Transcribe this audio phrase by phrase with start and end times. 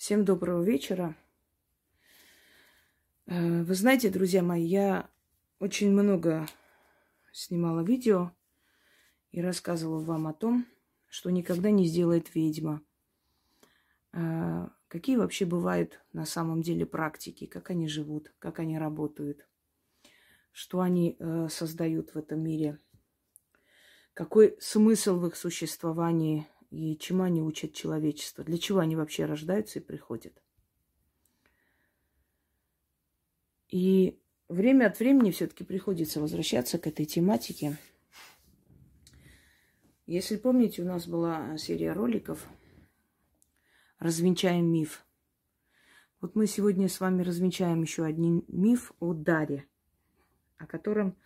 [0.00, 1.14] Всем доброго вечера.
[3.26, 5.10] Э, вы знаете, друзья мои, я
[5.58, 6.46] очень много
[7.32, 8.32] снимала видео
[9.30, 10.64] и рассказывала вам о том,
[11.06, 12.80] что никогда не сделает ведьма.
[14.14, 19.46] Э, какие вообще бывают на самом деле практики, как они живут, как они работают,
[20.50, 22.78] что они э, создают в этом мире,
[24.14, 29.80] какой смысл в их существовании и чему они учат человечество, для чего они вообще рождаются
[29.80, 30.40] и приходят.
[33.68, 37.76] И время от времени все-таки приходится возвращаться к этой тематике.
[40.06, 42.44] Если помните, у нас была серия роликов
[43.98, 45.04] «Развенчаем миф».
[46.20, 49.66] Вот мы сегодня с вами развенчаем еще один миф о даре,
[50.58, 51.16] о котором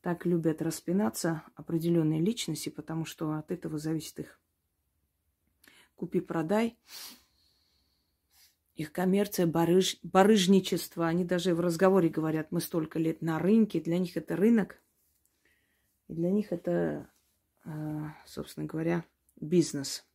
[0.00, 4.41] так любят распинаться определенные личности, потому что от этого зависит их
[6.02, 6.76] купи-продай–
[8.74, 11.06] их коммерция, барыж, барыжничество.
[11.06, 13.80] Они даже в разговоре говорят, мы столько лет на рынке.
[13.80, 14.80] Для них это рынок.
[16.08, 17.08] И для них это,
[17.64, 19.04] а, собственно говоря,
[19.40, 20.06] бизнес.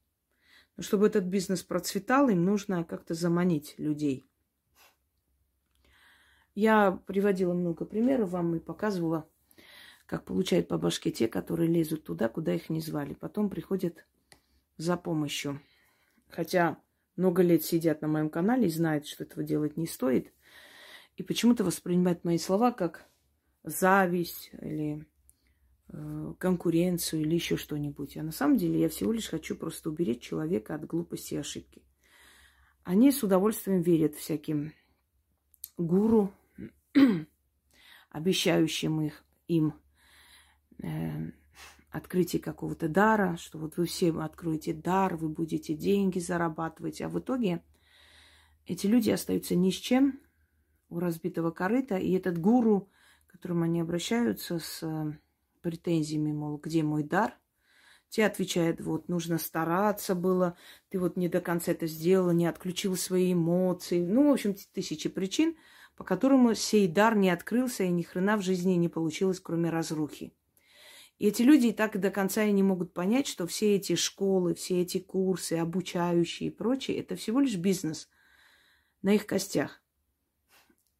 [0.76, 4.28] Но чтобы этот бизнес процветал, им нужно как-то заманить людей.
[6.56, 9.30] Я приводила много примеров вам и показывала,
[10.08, 13.14] как получают по башке те, которые лезут туда, куда их не звали.
[13.14, 14.06] Потом приходят
[14.78, 15.62] за помощью.
[16.30, 16.78] Хотя
[17.16, 20.32] много лет сидят на моем канале и знают, что этого делать не стоит.
[21.16, 23.08] И почему-то воспринимают мои слова как
[23.64, 25.06] зависть или
[25.90, 28.18] э, конкуренцию или еще что-нибудь.
[28.18, 31.84] А на самом деле я всего лишь хочу просто уберечь человека от глупости и ошибки.
[32.84, 34.74] Они с удовольствием верят всяким
[35.78, 36.32] гуру,
[38.10, 39.74] обещающим их им
[40.84, 41.32] э,
[41.98, 47.20] открытие какого-то дара, что вот вы все откроете дар, вы будете деньги зарабатывать, а в
[47.20, 47.64] итоге
[48.66, 50.20] эти люди остаются ни с чем
[50.90, 52.90] у разбитого корыта, и этот гуру,
[53.28, 55.18] к которому они обращаются с э,
[55.62, 57.38] претензиями, мол, где мой дар,
[58.10, 60.56] те отвечают, вот, нужно стараться было,
[60.90, 64.02] ты вот не до конца это сделала, не отключил свои эмоции.
[64.02, 65.58] Ну, в общем, тысячи причин,
[65.98, 70.34] по которым сей дар не открылся и ни хрена в жизни не получилось, кроме разрухи.
[71.18, 73.96] И эти люди и так и до конца и не могут понять, что все эти
[73.96, 78.10] школы, все эти курсы, обучающие и прочее, это всего лишь бизнес
[79.02, 79.82] на их костях.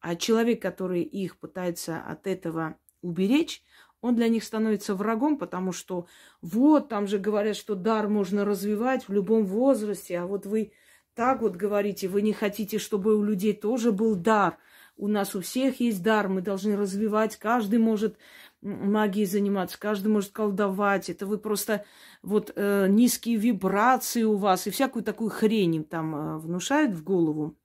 [0.00, 3.62] А человек, который их пытается от этого уберечь,
[4.00, 6.06] он для них становится врагом, потому что
[6.40, 10.72] вот, там же говорят, что дар можно развивать в любом возрасте, а вот вы
[11.14, 14.56] так вот говорите, вы не хотите, чтобы у людей тоже был дар.
[14.96, 18.16] У нас у всех есть дар, мы должны развивать, каждый может
[18.60, 21.10] магией заниматься, каждый может колдовать.
[21.10, 21.84] Это вы просто
[22.22, 27.04] вот э, низкие вибрации у вас и всякую такую хрень им там э, внушают в
[27.04, 27.56] голову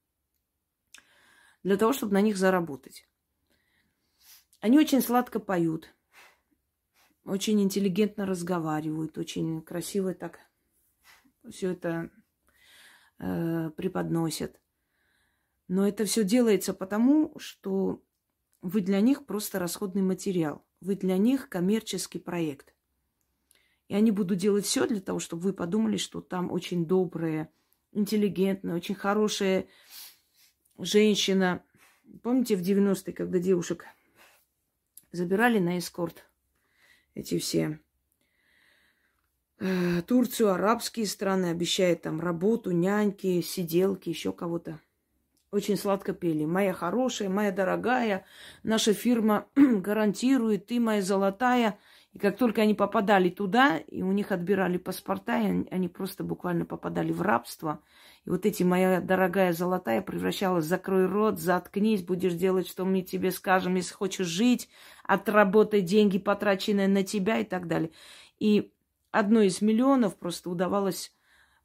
[1.64, 3.08] для того, чтобы на них заработать.
[4.60, 5.94] Они очень сладко поют,
[7.26, 10.40] очень интеллигентно разговаривают, очень красиво так
[11.50, 12.12] все это
[13.20, 14.60] э, преподносят.
[15.68, 18.04] Но это все делается потому, что
[18.62, 20.66] вы для них просто расходный материал.
[20.84, 22.74] Вы для них коммерческий проект.
[23.88, 27.50] И они будут делать все для того, чтобы вы подумали, что там очень добрая,
[27.94, 29.68] интеллигентная, очень хорошая
[30.78, 31.64] женщина.
[32.22, 33.86] Помните в 90-е, когда девушек
[35.14, 36.26] забирали на эскорт
[37.14, 37.80] эти все
[39.60, 44.82] э, Турцию, арабские страны, обещают там работу, няньки, сиделки, еще кого-то
[45.54, 46.46] очень сладко пели.
[46.46, 48.26] Моя хорошая, моя дорогая,
[48.64, 51.78] наша фирма гарантирует, ты моя золотая.
[52.12, 56.66] И как только они попадали туда, и у них отбирали паспорта, и они просто буквально
[56.66, 57.82] попадали в рабство.
[58.26, 63.32] И вот эти «моя дорогая золотая» превращалась «закрой рот, заткнись, будешь делать, что мы тебе
[63.32, 64.70] скажем, если хочешь жить,
[65.04, 67.92] отработай деньги, потраченные на тебя» и так далее.
[68.40, 68.72] И
[69.12, 71.14] одной из миллионов просто удавалось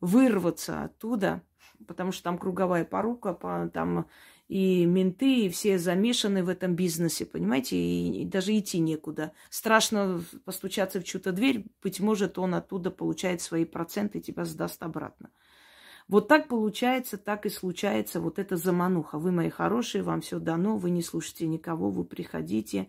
[0.00, 1.42] вырваться оттуда–
[1.86, 3.34] потому что там круговая порука,
[3.72, 4.06] там
[4.48, 9.32] и менты, и все замешаны в этом бизнесе, понимаете, и, и даже идти некуда.
[9.50, 14.82] Страшно постучаться в чью-то дверь, быть может, он оттуда получает свои проценты и тебя сдаст
[14.82, 15.30] обратно.
[16.08, 19.18] Вот так получается, так и случается вот эта замануха.
[19.18, 22.88] Вы, мои хорошие, вам все дано, вы не слушайте никого, вы приходите,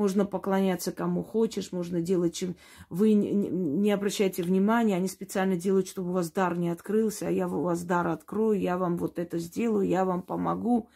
[0.00, 2.56] можно поклоняться кому хочешь, можно делать, чем
[2.88, 7.46] вы не обращайте внимания, они специально делают, чтобы у вас дар не открылся, а я
[7.46, 10.88] у вас дар открою, я вам вот это сделаю, я вам помогу.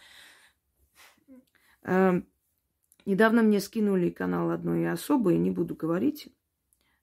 [1.82, 2.22] Э,
[3.04, 6.34] недавно мне скинули канал одной особой, не буду говорить,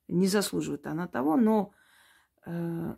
[0.07, 1.71] не заслуживает она того, но
[2.47, 2.95] э,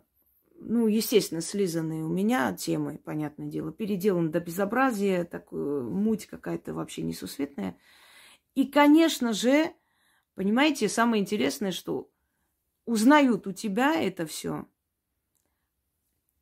[0.60, 7.02] ну, естественно, слизанные у меня темы, понятное дело, переделан до безобразия, такую муть какая-то вообще
[7.02, 7.76] несусветная.
[8.54, 9.72] И, конечно же,
[10.34, 12.10] понимаете, самое интересное, что
[12.86, 14.66] узнают у тебя это все,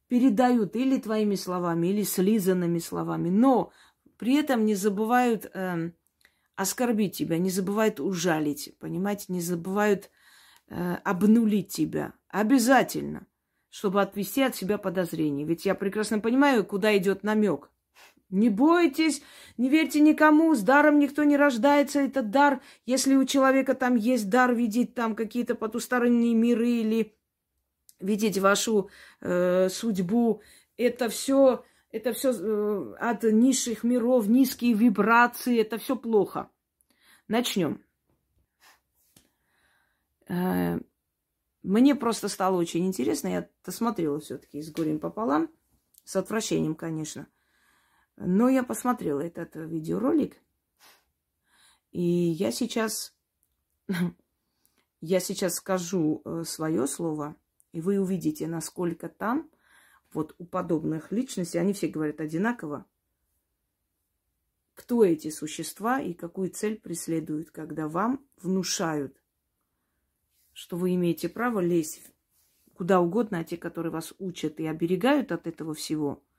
[0.09, 3.73] передают или твоими словами, или слизанными словами, но
[4.19, 5.93] при этом не забывают э,
[6.55, 10.11] оскорбить тебя, не забывают ужалить, понимаете, не забывают
[10.69, 12.13] э, обнулить тебя.
[12.29, 13.27] Обязательно,
[13.71, 15.45] чтобы отвести от себя подозрения.
[15.45, 17.71] Ведь я прекрасно понимаю, куда идет намек.
[18.33, 19.23] Не бойтесь,
[19.59, 22.01] не верьте никому, с даром никто не рождается.
[22.01, 27.15] Это дар, если у человека там есть дар видеть там какие-то потусторонние миры или
[28.01, 28.89] видеть вашу
[29.21, 30.41] э, судьбу,
[30.79, 36.49] это все, это все э, от низших миров, низкие вибрации, это все плохо.
[37.29, 37.85] Начнем.
[40.27, 40.81] Э,
[41.63, 45.51] мне просто стало очень интересно, я досмотрела все-таки с горем пополам,
[46.05, 47.29] с отвращением, конечно.
[48.25, 50.41] Но я посмотрела этот видеоролик,
[51.91, 53.17] и я сейчас,
[55.01, 57.35] я сейчас скажу э, свое слово,
[57.73, 59.51] и вы увидите, насколько там,
[60.13, 62.87] вот у подобных личностей, они все говорят одинаково,
[64.75, 69.21] кто эти существа и какую цель преследуют, когда вам внушают,
[70.53, 72.03] что вы имеете право лезть
[72.75, 76.23] куда угодно, а те, которые вас учат и оберегают от этого всего–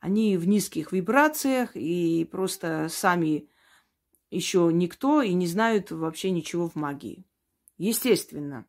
[0.00, 3.48] они в низких вибрациях и просто сами
[4.30, 7.26] еще никто и не знают вообще ничего в магии.
[7.76, 8.66] Естественно,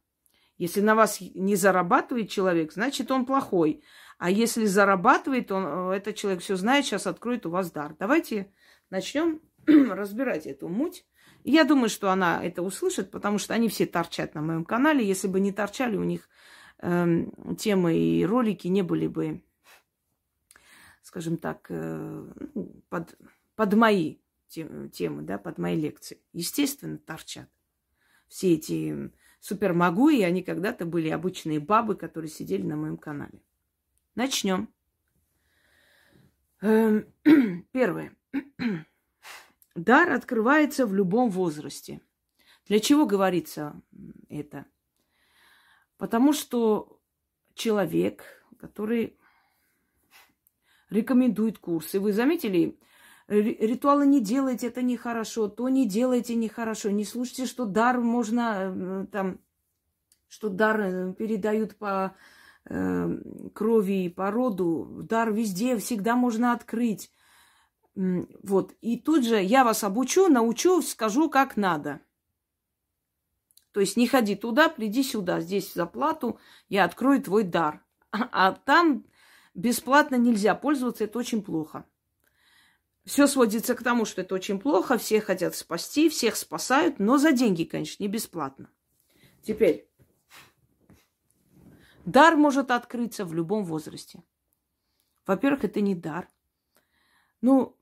[0.57, 3.83] если на вас не зарабатывает человек, значит он плохой.
[4.17, 7.95] А если зарабатывает, он, этот человек все знает, сейчас откроет у вас дар.
[7.97, 8.51] Давайте
[8.89, 11.05] начнем разбирать эту муть.
[11.43, 15.07] Я думаю, что она это услышит, потому что они все торчат на моем канале.
[15.07, 16.29] Если бы не торчали, у них
[16.79, 17.25] э,
[17.57, 19.41] темы и ролики не были бы
[21.11, 22.25] скажем так, э,
[22.55, 23.17] ну, под,
[23.55, 26.21] под мои темы, да, под мои лекции.
[26.31, 27.49] Естественно, торчат.
[28.29, 29.11] Все эти
[29.41, 33.41] супермагуи, они когда-то были обычные бабы, которые сидели на моем канале.
[34.15, 34.73] Начнем.
[36.61, 37.05] Эм,
[37.73, 38.15] первое.
[39.75, 41.99] Дар открывается в любом возрасте.
[42.67, 43.81] Для чего говорится
[44.29, 44.65] это?
[45.97, 47.01] Потому что
[47.53, 49.17] человек, который
[50.91, 51.99] рекомендует курсы.
[51.99, 52.77] Вы заметили,
[53.27, 56.89] ритуалы не делайте, это нехорошо, то не делайте нехорошо.
[56.89, 59.39] Не слушайте, что дар можно э, там,
[60.27, 62.15] что дар э, передают по
[62.65, 63.09] э,
[63.55, 65.01] крови и по роду.
[65.03, 67.11] Дар везде, всегда можно открыть.
[67.95, 68.73] Вот.
[68.81, 72.01] И тут же я вас обучу, научу, скажу, как надо.
[73.71, 77.85] То есть не ходи туда, приди сюда, здесь за плату я открою твой дар.
[78.11, 79.05] А там
[79.53, 81.85] Бесплатно нельзя пользоваться, это очень плохо.
[83.05, 87.31] Все сводится к тому, что это очень плохо, все хотят спасти, всех спасают, но за
[87.31, 88.69] деньги, конечно, не бесплатно.
[89.41, 89.89] Теперь,
[92.05, 94.23] дар может открыться в любом возрасте.
[95.25, 96.29] Во-первых, это не дар.
[97.41, 97.75] Ну,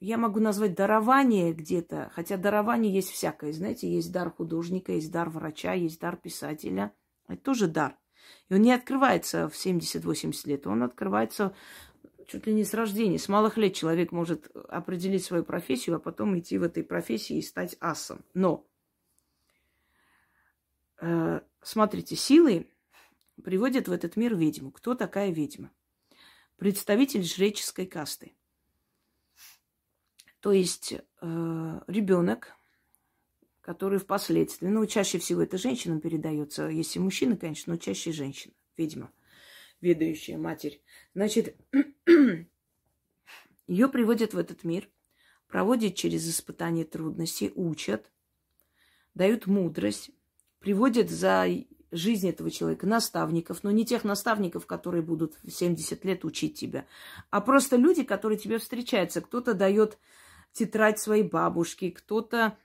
[0.00, 3.52] я могу назвать дарование где-то, хотя дарование есть всякое.
[3.52, 6.94] Знаете, есть дар художника, есть дар врача, есть дар писателя.
[7.26, 7.98] Это тоже дар.
[8.48, 11.54] И он не открывается в 70-80 лет, он открывается
[12.28, 13.18] чуть ли не с рождения.
[13.18, 17.42] С малых лет человек может определить свою профессию, а потом идти в этой профессии и
[17.42, 18.24] стать асом.
[18.34, 18.66] Но,
[21.00, 22.68] э, смотрите, силы
[23.42, 24.70] приводят в этот мир ведьму.
[24.70, 25.70] Кто такая ведьма?
[26.56, 28.34] Представитель жреческой касты.
[30.40, 32.57] То есть э, ребенок
[33.68, 39.12] который впоследствии, ну, чаще всего это женщинам передается, если мужчина, конечно, но чаще женщина, видимо,
[39.82, 40.80] ведающая матерь.
[41.14, 41.54] Значит,
[43.66, 44.88] ее приводят в этот мир,
[45.48, 48.10] проводят через испытания трудностей, учат,
[49.12, 50.12] дают мудрость,
[50.60, 51.46] приводят за
[51.90, 56.86] жизнь этого человека наставников, но не тех наставников, которые будут в 70 лет учить тебя,
[57.28, 59.20] а просто люди, которые тебе встречаются.
[59.20, 59.98] Кто-то дает
[60.54, 62.56] тетрадь своей бабушки, кто-то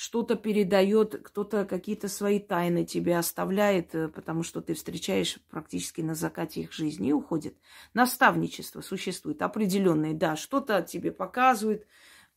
[0.00, 6.14] что-то передает, кто-то какие-то свои тайны тебе оставляет, э, потому что ты встречаешь практически на
[6.14, 7.54] закате их жизни и уходит.
[7.92, 11.86] Наставничество существует определенное, да, что-то тебе показывают,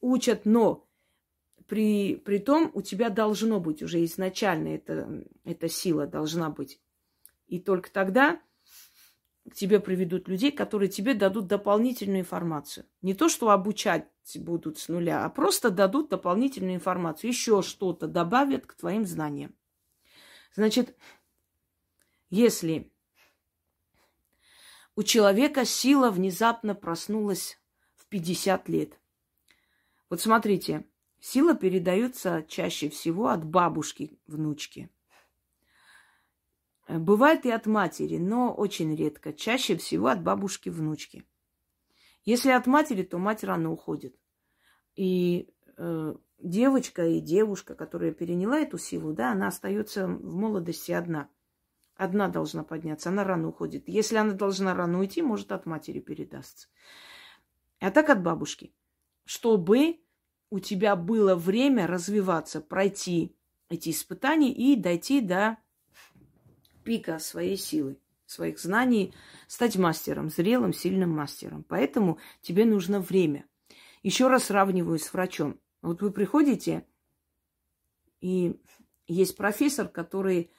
[0.01, 0.85] учат, но
[1.65, 6.81] при, при том у тебя должно быть уже изначально эта, эта сила должна быть.
[7.47, 8.41] И только тогда
[9.49, 12.85] к тебе приведут людей, которые тебе дадут дополнительную информацию.
[13.01, 18.65] Не то, что обучать будут с нуля, а просто дадут дополнительную информацию, еще что-то добавят
[18.65, 19.53] к твоим знаниям.
[20.55, 20.95] Значит,
[22.29, 22.89] если
[24.95, 27.59] У человека сила внезапно проснулась
[27.95, 28.99] в 50 лет.
[30.07, 30.85] Вот смотрите,
[31.19, 34.91] сила передается чаще всего от бабушки внучки.
[36.99, 39.33] Бывает и от матери, но очень редко.
[39.33, 41.25] Чаще всего от бабушки внучки.
[42.23, 44.15] Если от матери, то мать рано уходит.
[44.95, 51.29] И э, девочка и девушка, которая переняла эту силу, да, она остается в молодости одна.
[51.95, 53.87] Одна должна подняться, она рано уходит.
[53.87, 56.67] Если она должна рано уйти, может, от матери передастся.
[57.79, 58.73] А так от бабушки.
[59.25, 59.99] Чтобы
[60.49, 63.35] у тебя было время развиваться, пройти
[63.69, 65.57] эти испытания и дойти до
[66.83, 69.13] пика своей силы, своих знаний,
[69.47, 71.63] стать мастером, зрелым, сильным мастером.
[71.67, 73.45] Поэтому тебе нужно время.
[74.01, 75.59] Еще раз сравниваю с врачом.
[75.81, 76.85] Вот вы приходите,
[78.21, 78.59] и
[79.07, 80.51] есть профессор, который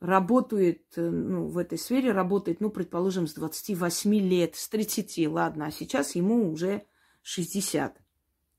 [0.00, 5.66] работает э, ну, в этой сфере, работает, ну, предположим, с 28 лет, с 30, ладно,
[5.66, 6.86] а сейчас ему уже
[7.22, 8.00] 60.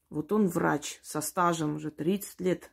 [0.09, 2.71] Вот он врач со стажем уже 30 лет,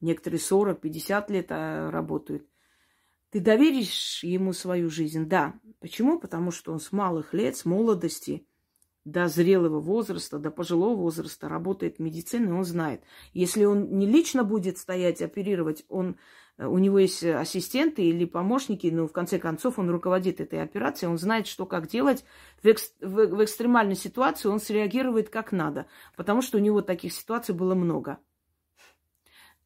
[0.00, 2.46] некоторые 40, 50 лет а, работают.
[3.32, 5.24] Ты доверишь ему свою жизнь?
[5.24, 5.54] Да.
[5.80, 6.20] Почему?
[6.20, 8.46] Потому что он с малых лет, с молодости
[9.06, 13.02] до зрелого возраста, до пожилого возраста работает в медицине, он знает.
[13.32, 16.18] Если он не лично будет стоять, оперировать, он,
[16.58, 21.10] э, у него есть ассистенты или помощники, но в конце концов он руководит этой операцией,
[21.10, 22.26] он знает, что как делать.
[22.62, 25.86] В, экс, в, в экстремальной ситуации он среагирует как надо,
[26.18, 28.18] потому что у него таких ситуаций было много.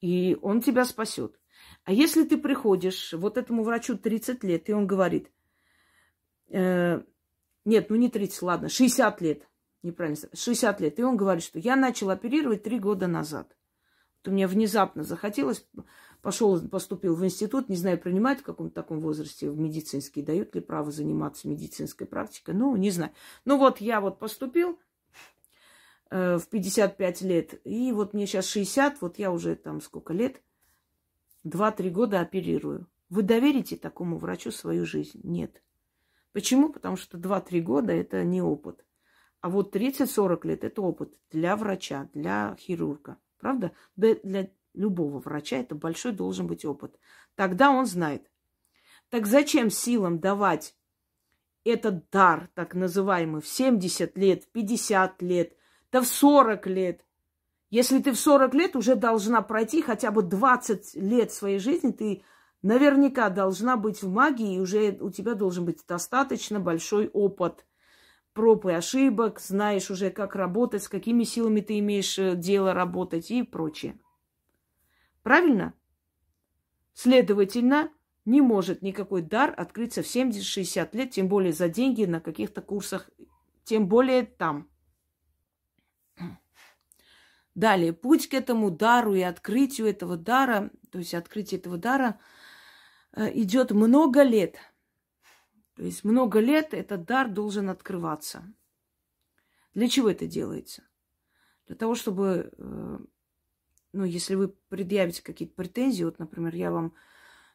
[0.01, 1.37] И он тебя спасет.
[1.87, 5.31] А если ты приходишь вот этому врачу 30 лет, и он говорит,
[6.49, 7.01] э,
[7.65, 9.49] нет, ну не 30, ладно, 60 лет,
[9.85, 13.57] неправильно, 60 лет, и он говорит, что я начал оперировать 3 года назад.
[14.17, 15.65] Вот у меня внезапно захотелось,
[16.23, 20.61] пошел, поступил в институт, не знаю, принимают в каком-то таком возрасте в медицинский, дают ли
[20.61, 23.13] право заниматься медицинской практикой, ну, не знаю.
[23.45, 24.81] Ну вот я вот поступил,
[26.11, 27.61] э, в 55 лет.
[27.63, 30.43] И вот мне сейчас 60, вот я уже там сколько лет,
[31.49, 32.89] два-три года оперирую.
[33.09, 35.21] Вы доверите такому врачу свою жизнь?
[35.23, 35.63] Нет.
[36.33, 36.71] Почему?
[36.71, 38.85] Потому что 2-3 года это не опыт.
[39.41, 43.17] А вот 30-40 лет это опыт для врача, для хирурга.
[43.39, 43.73] Правда?
[43.95, 46.99] Да для любого врача это большой должен быть опыт.
[47.37, 48.29] Тогда он знает.
[49.09, 50.75] Так зачем силам давать
[51.65, 55.57] этот дар, так называемый, в 70 лет, 50 лет,
[55.93, 57.06] да в 40 лет?
[57.77, 62.23] Если ты в 40 лет уже должна пройти хотя бы 20 лет своей жизни, ты
[62.63, 67.67] наверняка должна быть в магии, и уже у тебя должен быть достаточно большой опыт
[68.33, 73.31] проб и ошибок, знаешь уже, как работать, с какими силами ты имеешь э, дело работать
[73.31, 73.99] и прочее.
[75.23, 75.75] Правильно?
[76.95, 77.91] Следовательно,
[78.25, 83.11] не может никакой дар открыться в 70-60 лет, тем более за деньги на каких-то курсах,
[83.65, 84.67] тем более там.
[87.57, 92.21] Далее, путь к этому дару и открытию этого дара, то есть открытие этого дара,
[93.13, 94.57] э, идет много лет.
[95.75, 98.45] То есть много лет этот дар должен открываться.
[99.73, 100.83] Для чего это делается?
[101.67, 102.99] Для того, чтобы, э,
[103.95, 106.93] ну, если вы предъявите какие-то претензии, вот, например, я вам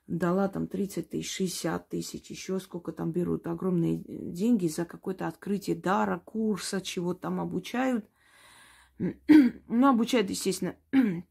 [0.07, 5.75] дала там 30 тысяч, 60 тысяч, еще сколько там берут, огромные деньги за какое-то открытие
[5.75, 8.09] дара, курса, чего там обучают–
[9.67, 10.75] ну, обучает, естественно,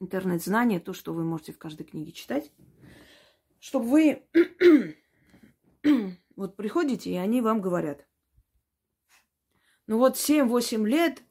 [0.00, 2.50] интернет-знания, то, что вы можете в каждой книге читать.
[3.60, 4.22] Чтобы вы
[6.36, 8.06] вот приходите, и они вам говорят.
[9.86, 11.22] Ну вот 7-8 лет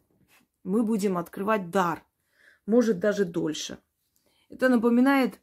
[0.63, 2.05] мы будем открывать дар.
[2.65, 3.79] Может, даже дольше.
[4.49, 5.39] Это напоминает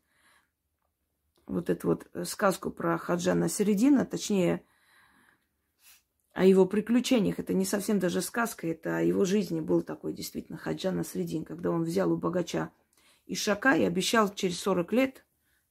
[1.47, 4.65] вот эту вот сказку про Хаджана Середина, точнее,
[6.37, 7.38] о его приключениях.
[7.38, 11.71] Это не совсем даже сказка, это о его жизни был такой действительно Хаджан Средин, когда
[11.71, 12.71] он взял у богача
[13.25, 15.25] Ишака и обещал через 40 лет,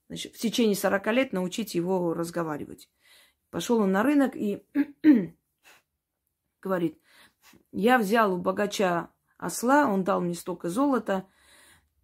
[0.08, 2.90] значит, в течение 40 лет научить его разговаривать.
[3.52, 4.66] Пошел он на рынок и
[6.64, 7.00] говорит,
[7.72, 11.28] я взял у богача осла, он дал мне столько золота,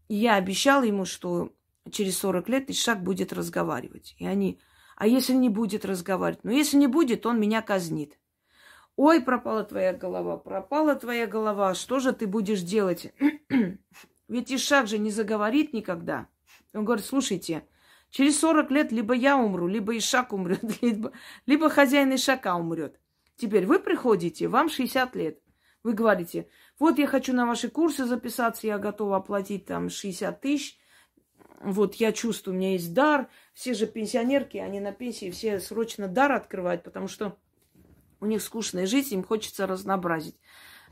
[0.08, 1.51] и я обещал ему, что
[1.89, 4.15] через 40 лет Ишак будет разговаривать.
[4.20, 4.62] И они,
[4.98, 6.44] а если не будет разговаривать?
[6.44, 8.21] Ну, если не будет, он меня казнит.
[8.96, 13.14] Ой, пропала твоя голова, пропала твоя голова, что же ты будешь делать?
[14.28, 16.28] Ведь Ишак же не заговорит никогда.
[16.74, 17.66] Он говорит, слушайте,
[18.10, 21.12] через 40 лет либо я умру, либо Ишак умрет, либо,
[21.46, 23.00] либо хозяин Ишака умрет.
[23.38, 25.40] Теперь вы приходите, вам 60 лет.
[25.84, 30.78] Вы говорите, вот я хочу на ваши курсы записаться, я готова оплатить там 60 тысяч.
[31.60, 33.30] Вот я чувствую, у меня есть дар.
[33.54, 37.38] Все же пенсионерки, они на пенсии все срочно дар открывают, потому что
[38.22, 40.40] У них скучная жизнь, им хочется разнообразить.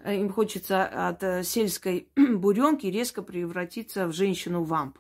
[0.04, 4.98] Э, им хочется от э, сельской буренки резко превратиться в женщину-вамп.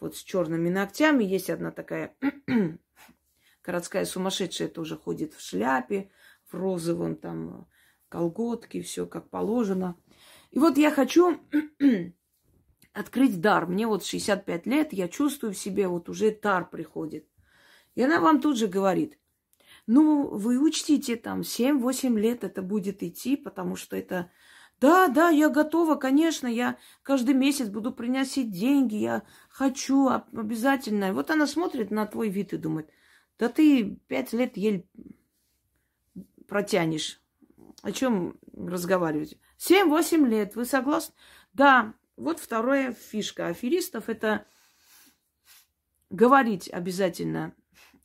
[0.00, 2.16] Вот с черными ногтями есть одна такая
[3.62, 6.10] городская сумасшедшая тоже ходит в шляпе,
[6.50, 7.68] в розовом там
[8.08, 9.96] колготке, все как положено.
[10.50, 11.38] И вот я хочу
[12.94, 13.66] открыть дар.
[13.66, 17.26] Мне вот 65 лет, я чувствую в себе, вот уже дар приходит.
[17.94, 19.19] И она вам тут же говорит,
[19.86, 24.30] ну, вы учтите, там, 7-8 лет это будет идти, потому что это...
[24.80, 31.12] Да, да, я готова, конечно, я каждый месяц буду приносить деньги, я хочу обязательно.
[31.12, 32.88] Вот она смотрит на твой вид и думает,
[33.38, 34.86] да ты пять лет еле
[36.48, 37.20] протянешь.
[37.82, 39.38] О чем разговаривать?
[39.58, 41.14] Семь-восемь лет, вы согласны?
[41.52, 44.46] Да, вот вторая фишка аферистов– это
[46.10, 47.54] говорить обязательно.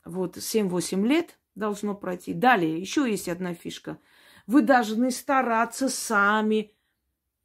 [0.04, 2.32] Вот 7-8 лет должно пройти.
[2.32, 3.98] Далее, еще есть одна фишка.
[4.46, 6.72] Вы должны стараться сами.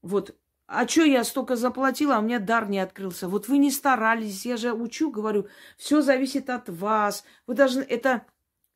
[0.04, 0.38] Вот,
[0.68, 3.28] а что я столько заплатила, а у меня дар не открылся.
[3.28, 7.24] Вот вы не старались, я же учу, говорю, все зависит от вас.
[7.48, 8.26] Вы должны, это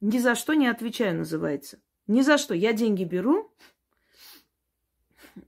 [0.02, 1.80] ни за что не отвечаю называется.
[2.08, 2.54] Ни за что.
[2.54, 3.52] Я деньги беру,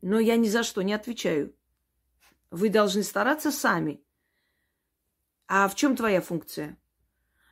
[0.01, 1.56] но я ни за что не отвечаю.
[2.51, 4.01] Вы должны стараться сами.
[5.48, 6.77] А в чем твоя функция?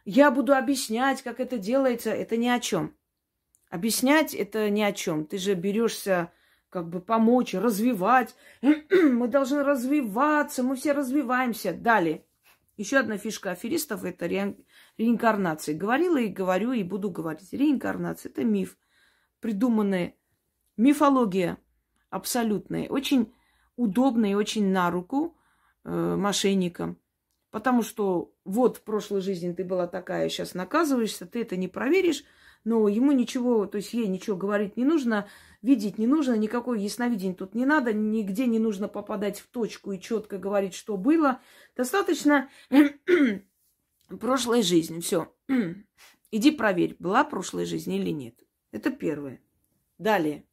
[0.05, 2.11] Я буду объяснять, как это делается.
[2.11, 2.95] Это ни о чем.
[3.69, 5.25] Объяснять это ни о чем.
[5.25, 6.31] Ты же берешься
[6.69, 8.35] как бы помочь, развивать.
[8.61, 11.73] мы должны развиваться, мы все развиваемся.
[11.73, 12.25] Далее.
[12.77, 14.57] Еще одна фишка аферистов– это ре...
[14.97, 15.75] реинкарнация.
[15.75, 17.53] Говорила и говорю, и буду говорить.
[17.53, 18.77] Реинкарнация– это миф,
[19.39, 20.15] придуманная
[20.77, 21.57] мифология
[22.09, 22.89] абсолютная.
[22.89, 23.33] Очень
[23.77, 25.37] удобно и очень на руку
[25.83, 26.99] э, мошенникам.
[27.49, 32.23] Потому что вот в прошлой жизни ты была такая, сейчас наказываешься, ты это не проверишь,
[32.63, 35.27] но ему ничего, то есть ей ничего говорить не нужно,
[35.61, 39.99] видеть не нужно, никакой ясновидения тут не надо, нигде не нужно попадать в точку и
[39.99, 41.41] четко говорить, что было.
[41.75, 42.49] Достаточно
[44.19, 44.99] прошлой жизни.
[44.99, 45.33] Все.
[46.31, 48.35] Иди проверь, была прошлая жизнь или нет.
[48.71, 49.41] Это первое.
[49.97, 50.45] Далее.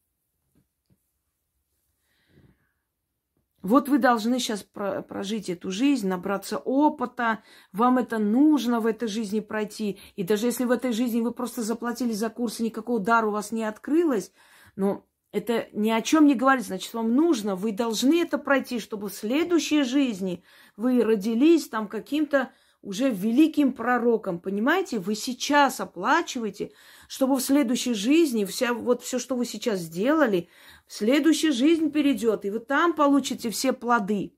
[3.63, 9.41] Вот вы должны сейчас прожить эту жизнь, набраться опыта, вам это нужно в этой жизни
[9.41, 10.01] пройти.
[10.17, 13.31] И даже если в этой жизни вы просто заплатили за курс, и никакого дара у
[13.31, 14.33] вас не открылось,
[14.75, 19.09] но это ни о чем не говорит, значит, вам нужно, вы должны это пройти, чтобы
[19.09, 20.45] в следующей жизни
[20.77, 22.51] вы родились там каким-то
[22.83, 24.99] уже великим пророком, понимаете?
[24.99, 26.73] Вы сейчас оплачиваете,
[27.07, 30.49] чтобы в следующей жизни вся, вот все, что вы сейчас сделали,
[30.93, 34.37] в следующей жизнь перейдет, и вы там получите все плоды.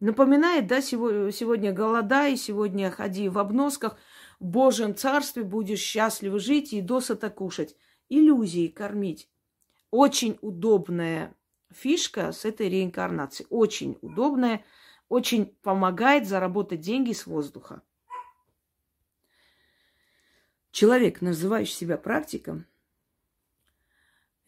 [0.00, 3.96] Напоминает, да, сегодня голодай, сегодня ходи в обносках,
[4.38, 7.74] в Божьем Царстве будешь счастливо жить и досыта кушать.
[8.10, 9.30] Иллюзии кормить.
[9.90, 11.34] Очень удобная
[11.72, 13.46] фишка с этой реинкарнацией.
[13.48, 14.62] Очень удобная
[15.08, 17.80] очень помогает заработать деньги с воздуха.
[20.70, 22.66] Человек, называющий себя практиком,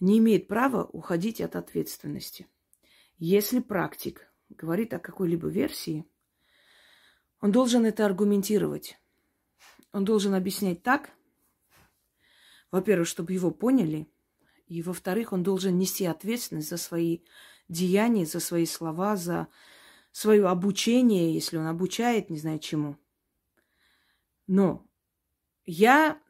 [0.01, 2.47] не имеет права уходить от ответственности.
[3.19, 6.07] Если практик говорит о какой-либо версии,
[7.41, 8.99] он должен это аргументировать.
[9.93, 11.11] Он должен объяснять так,
[12.71, 14.09] во-первых, чтобы его поняли,
[14.67, 17.21] и во-вторых, он должен нести ответственность за свои
[17.69, 19.49] деяния, за свои слова, за
[20.13, 22.97] свое обучение, если он обучает, не знаю чему.
[24.47, 24.87] Но
[25.65, 26.21] я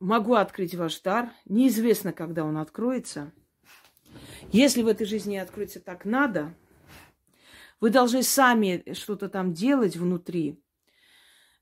[0.00, 1.32] могу открыть ваш дар.
[1.44, 3.32] Неизвестно, когда он откроется.
[4.52, 6.54] Если в этой жизни откроется так надо,
[7.80, 10.62] вы должны сами что-то там делать внутри.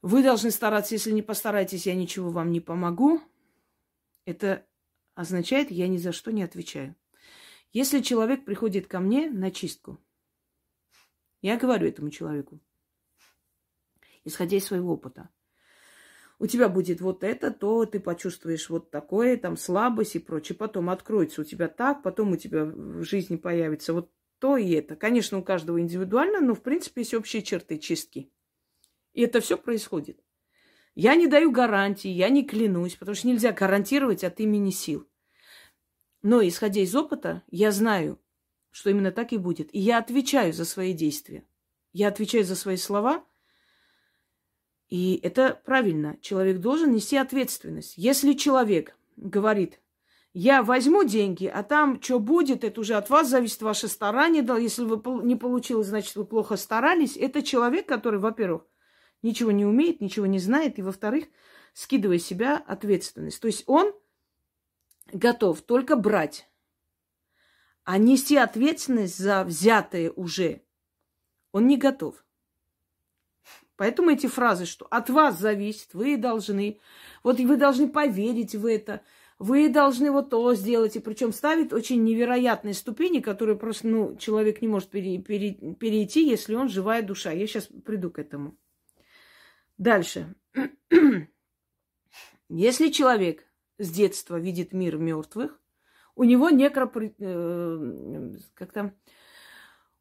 [0.02, 3.20] Вы должны стараться, если не постараетесь, я ничего вам не помогу.
[4.26, 4.66] Это
[5.14, 6.94] означает, я ни за что не отвечаю.
[7.72, 9.98] Если человек приходит ко мне на чистку,
[11.42, 12.60] я говорю этому человеку,
[14.24, 15.28] исходя из своего опыта.
[16.38, 20.56] У тебя будет вот это, то ты почувствуешь вот такое, там слабость и прочее.
[20.56, 24.96] Потом откроется у тебя так, потом у тебя в жизни появится вот то и это.
[24.96, 28.30] Конечно, у каждого индивидуально, но в принципе есть общие черты чистки.
[29.12, 30.20] И это все происходит.
[30.94, 35.08] Я не даю гарантии, я не клянусь, потому что нельзя гарантировать от имени сил.
[36.22, 38.20] Но исходя из опыта, я знаю,
[38.70, 39.74] что именно так и будет.
[39.74, 41.46] И я отвечаю за свои действия.
[41.92, 43.24] Я отвечаю за свои слова.
[44.94, 46.16] И это правильно.
[46.20, 47.94] Человек должен нести ответственность.
[47.96, 49.80] Если человек говорит,
[50.32, 54.44] я возьму деньги, а там что будет, это уже от вас зависит, ваше старание.
[54.44, 57.16] Да, если вы не получилось, значит, вы плохо старались.
[57.16, 58.68] Это человек, который, во-первых,
[59.20, 61.24] ничего не умеет, ничего не знает, и, во-вторых,
[61.72, 63.40] скидывая себя ответственность.
[63.40, 63.92] То есть он
[65.12, 66.48] готов только брать,
[67.82, 70.62] а нести ответственность за взятое уже
[71.50, 72.23] он не готов.
[73.76, 76.80] Поэтому эти фразы, что от вас зависит, вы должны,
[77.22, 79.02] вот вы должны поверить в это,
[79.38, 80.96] вы должны вот то сделать.
[80.96, 86.28] И причем ставит очень невероятные ступени, которые просто, ну, человек не может пере, пере, перейти,
[86.28, 87.32] если он живая душа.
[87.32, 88.56] Я сейчас приду к этому.
[89.76, 90.34] Дальше.
[92.48, 93.44] Если человек
[93.78, 95.60] с детства видит мир мертвых,
[96.14, 97.14] у него некропри...
[97.18, 98.94] Э, как там...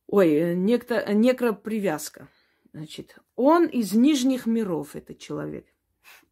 [0.05, 1.11] Ой, некто...
[1.11, 2.27] некропривязка.
[2.73, 5.67] Значит, он из нижних миров, этот человек.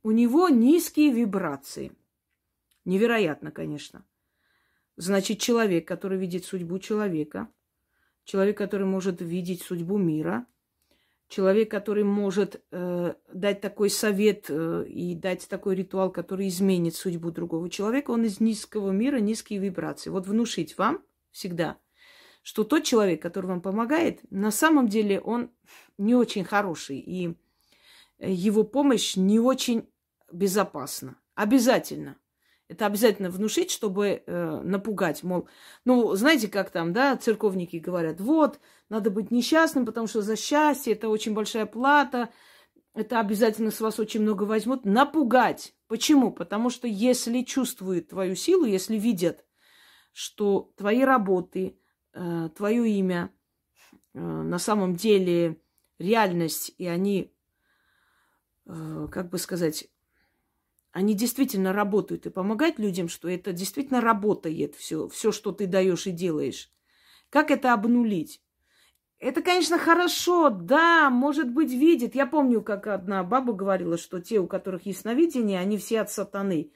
[0.01, 1.91] У него низкие вибрации.
[2.83, 4.03] Невероятно, конечно.
[4.97, 7.47] Значит, человек, который видит судьбу человека,
[8.23, 10.47] человек, который может видеть судьбу мира,
[11.27, 17.29] человек, который может э, дать такой совет э, и дать такой ритуал, который изменит судьбу
[17.29, 20.09] другого человека, он из низкого мира, низкие вибрации.
[20.09, 21.77] Вот внушить вам всегда,
[22.41, 25.51] что тот человек, который вам помогает, на самом деле он
[25.97, 27.35] не очень хороший, и
[28.19, 29.89] его помощь не очень
[30.31, 31.17] безопасна.
[31.35, 32.17] Обязательно.
[32.67, 35.23] Это обязательно внушить, чтобы э, напугать.
[35.23, 35.49] Мол,
[35.83, 40.93] ну, знаете, как там, да, церковники говорят, вот, надо быть несчастным, потому что за счастье
[40.93, 42.29] это очень большая плата,
[42.93, 44.85] это обязательно с вас очень много возьмут.
[44.85, 45.73] Напугать.
[45.87, 46.31] Почему?
[46.31, 49.45] Потому что если чувствуют твою силу, если видят,
[50.13, 51.77] что твои работы,
[52.13, 53.33] э, твое имя
[54.13, 55.61] э, на самом деле
[55.99, 57.33] реальность, и они,
[58.65, 59.89] э, как бы сказать,
[60.91, 66.07] они действительно работают и помогать людям, что это действительно работает все, все, что ты даешь
[66.07, 66.71] и делаешь.
[67.29, 68.41] Как это обнулить?
[69.17, 72.15] Это, конечно, хорошо, да, может быть, видит.
[72.15, 76.09] Я помню, как одна баба говорила, что те, у которых есть сновидение, они все от
[76.09, 76.71] сатаны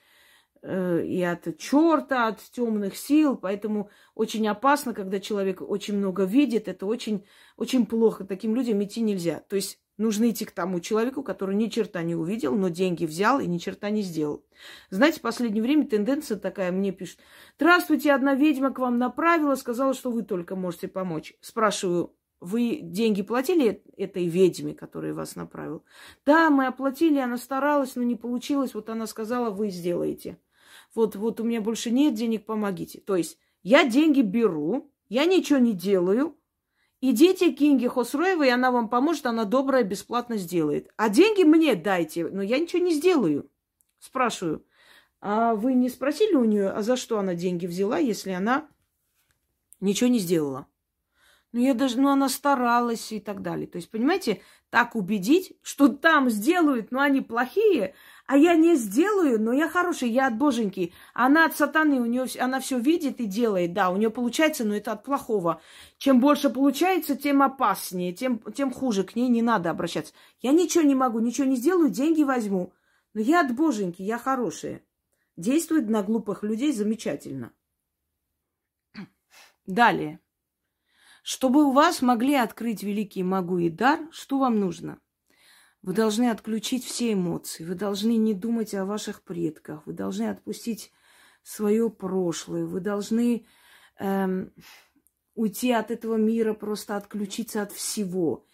[0.67, 3.37] и от черта, от темных сил.
[3.37, 6.67] Поэтому очень опасно, когда человек очень много видит.
[6.67, 7.25] Это очень,
[7.57, 8.25] очень плохо.
[8.25, 9.41] Таким людям идти нельзя.
[9.47, 13.39] То есть Нужно идти к тому человеку, который ни черта не увидел, но деньги взял
[13.39, 14.43] и ни черта не сделал.
[14.89, 17.19] Знаете, в последнее время тенденция такая, мне пишут,
[17.57, 21.33] здравствуйте, одна ведьма к вам направила, сказала, что вы только можете помочь.
[21.39, 25.81] Спрашиваю, вы деньги платили этой ведьме, которая вас направила?
[26.25, 28.73] Да, мы оплатили, она старалась, но не получилось.
[28.73, 30.37] Вот она сказала, вы сделаете.
[30.95, 32.99] Вот, вот у меня больше нет денег, помогите.
[33.01, 36.35] То есть я деньги беру, я ничего не делаю,
[37.07, 40.91] Идите к Инге Хосроевой, она вам поможет, она добрая, бесплатно сделает.
[40.97, 43.47] А деньги мне дайте, но я ничего не сделаю.
[43.99, 44.65] Спрашиваю,
[45.21, 48.67] а вы не спросили у нее, а за что она деньги взяла, если она
[49.81, 50.65] ничего не сделала?
[51.55, 53.65] Ну, я даже, ну, она старалась и так далее.
[53.65, 57.95] То есть, понимаете, так убедить, что там сделают, но они плохие,
[58.27, 60.91] а я не сделаю, но я хороший, я от боженьки.
[61.13, 64.75] Она от сатаны, у нее, она все видит и делает, да, у нее получается, но
[64.75, 65.61] это от плохого.
[65.97, 70.13] Чем больше получается, тем опаснее, тем, тем хуже, к ней не надо обращаться.
[70.41, 72.73] Я ничего не могу, ничего не сделаю, деньги возьму.
[73.13, 74.83] Но я от боженьки, я хорошая.
[75.37, 77.53] Действует на глупых людей замечательно.
[79.65, 80.19] Далее.
[81.27, 84.99] Чтобы у вас могли открыть великий могу и дар, что вам нужно?
[85.81, 90.91] Вы должны отключить все эмоции, вы должны не думать о ваших предках, вы должны отпустить
[91.41, 93.47] свое прошлое, вы должны
[93.97, 94.53] эм,
[95.33, 98.45] уйти от этого мира, просто отключиться от всего.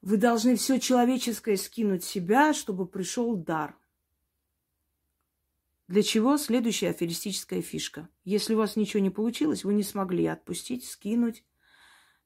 [0.00, 3.76] Вы должны все человеческое скинуть себя, чтобы пришел дар.
[5.88, 8.08] Для чего следующая аферистическая фишка?
[8.22, 11.42] Если у вас ничего не получилось, вы не смогли отпустить, скинуть.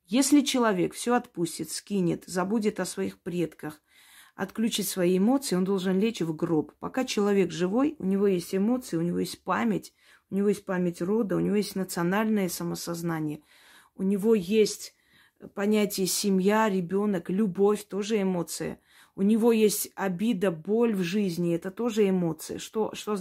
[0.07, 3.81] Если человек все отпустит, скинет, забудет о своих предках,
[4.37, 6.73] отключить свои эмоции, он должен лечь в гроб.
[6.79, 9.93] Пока человек живой, у него есть эмоции, у него есть память,
[10.31, 13.41] у него есть память рода, у него есть национальное самосознание,
[13.97, 14.95] у него есть
[15.55, 18.81] понятие семья, ребенок, любовь, тоже эмоция.
[19.17, 22.59] У него есть обида, боль в жизни, это тоже эмоции.
[22.59, 23.17] Что, что...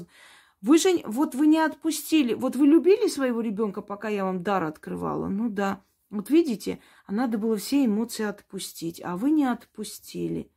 [0.61, 4.63] Вы же, вот вы не отпустили, вот вы любили своего ребенка, пока я вам дар
[4.63, 5.27] открывала?
[5.27, 5.81] Ну да.
[6.09, 10.51] Вот видите, а надо было все эмоции отпустить, а вы не отпустили.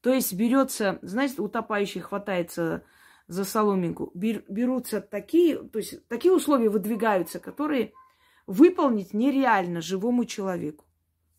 [0.00, 2.84] То есть берется, знаете, утопающий хватается
[3.28, 7.92] за соломинку, берутся такие, то есть такие условия выдвигаются, которые
[8.46, 10.84] выполнить нереально живому человеку.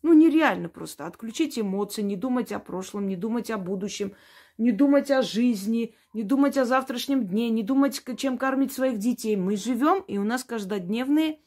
[0.02, 1.06] Ну, нереально просто.
[1.06, 4.14] Отключить эмоции, не думать о прошлом, не думать о будущем,
[4.56, 9.34] не думать о жизни, не думать о завтрашнем дне, не думать, чем кормить своих детей.
[9.36, 11.40] Мы живем, и у нас каждодневные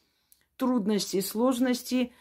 [0.62, 2.12] трудности, сложности,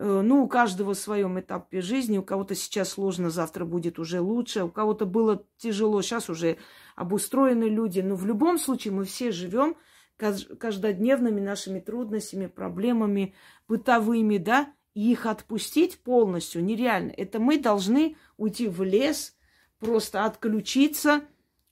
[0.00, 2.16] Э, ну, у каждого в своем этапе жизни.
[2.16, 4.64] У кого-то сейчас сложно, завтра будет уже лучше.
[4.64, 6.56] У кого-то было тяжело, сейчас уже
[6.96, 8.00] обустроены люди.
[8.00, 9.76] Но в любом случае мы все живем
[10.16, 13.34] каждодневными нашими трудностями, проблемами
[13.68, 17.12] бытовыми, да, и их отпустить полностью нереально.
[17.14, 19.36] Это мы должны уйти в лес,
[19.78, 21.22] просто отключиться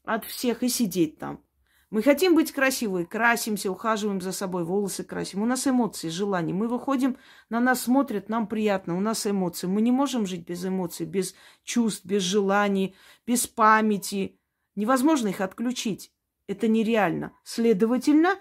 [0.05, 1.43] от всех и сидеть там.
[1.91, 5.43] Мы хотим быть красивой, красимся, ухаживаем за собой, волосы красим.
[5.43, 6.53] У нас эмоции, желания.
[6.53, 7.17] Мы выходим,
[7.49, 9.67] на нас смотрят, нам приятно, у нас эмоции.
[9.67, 12.95] Мы не можем жить без эмоций, без чувств, без желаний,
[13.27, 14.39] без памяти.
[14.77, 16.13] Невозможно их отключить.
[16.47, 17.33] Это нереально.
[17.43, 18.35] Следовательно,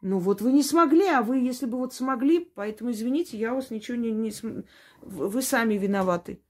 [0.00, 3.70] ну вот вы не смогли, а вы, если бы вот смогли, поэтому извините, я вас
[3.70, 4.12] ничего не...
[4.12, 4.32] не
[5.02, 6.40] вы сами виноваты.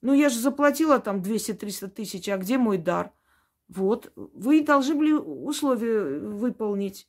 [0.00, 3.12] Ну, я же заплатила там 200-300 тысяч, а где мой дар?
[3.68, 7.08] Вот, вы должны были условия выполнить.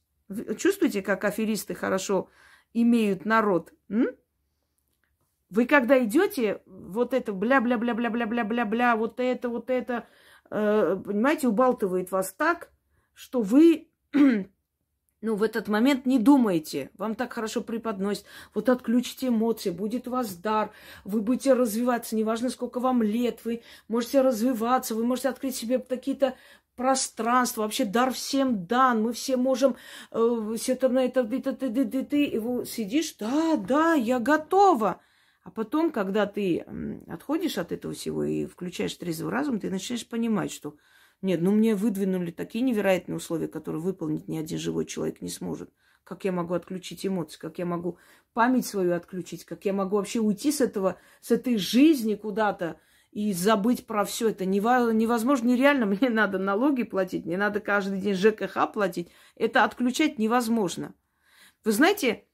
[0.58, 2.30] Чувствуете, как аферисты хорошо
[2.74, 3.74] имеют народ?
[3.90, 4.08] М?
[5.50, 10.08] Вы когда идете, вот это бля-бля-бля-бля-бля-бля-бля-бля, вот это, вот это,
[10.52, 12.72] э, понимаете, убалтывает вас так,
[13.14, 13.90] что вы
[15.22, 18.26] ну, в этот момент не думайте, вам так хорошо преподносят.
[18.54, 20.72] Вот отключите эмоции, будет у вас дар,
[21.04, 26.36] вы будете развиваться, неважно, сколько вам лет, вы можете развиваться, вы можете открыть себе какие-то
[26.76, 29.76] пространства, вообще дар всем дан, мы все можем,
[30.12, 35.02] э, все это это, ты, ты, ты, ты, и вы сидишь, да, да, я готова.
[35.44, 36.66] А потом, когда ты
[37.08, 40.76] отходишь от этого всего и включаешь трезвый разум, ты начинаешь понимать, что
[41.22, 45.70] нет, ну мне выдвинули такие невероятные условия, которые выполнить ни один живой человек не сможет.
[46.04, 47.98] Как я могу отключить эмоции, как я могу
[48.34, 52.80] память свою отключить, как я могу вообще уйти с этого, с этой жизни куда-то
[53.12, 54.46] и забыть про все это.
[54.46, 55.86] Невозможно, нереально.
[55.88, 59.10] Мне надо налоги платить, мне надо каждый день ЖКХ платить.
[59.36, 60.94] Это отключать невозможно.
[61.66, 62.26] Вы знаете,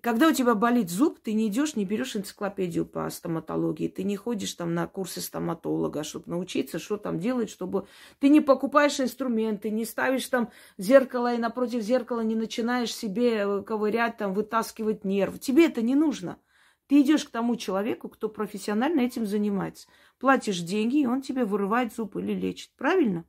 [0.00, 4.16] когда у тебя болит зуб, ты не идешь, не берешь энциклопедию по стоматологии, ты не
[4.16, 7.86] ходишь там на курсы стоматолога, чтобы научиться, что там делать, чтобы
[8.18, 13.62] ты не покупаешь инструменты, не ставишь там зеркало и напротив зеркала не начинаешь себе э,
[13.62, 15.38] ковырять, там, вытаскивать нерв.
[15.40, 16.38] Тебе это не нужно.
[16.86, 19.88] Ты идешь к тому человеку, кто профессионально этим занимается.
[20.18, 22.70] Платишь деньги, и он тебе вырывает зуб или лечит.
[22.78, 23.26] Правильно?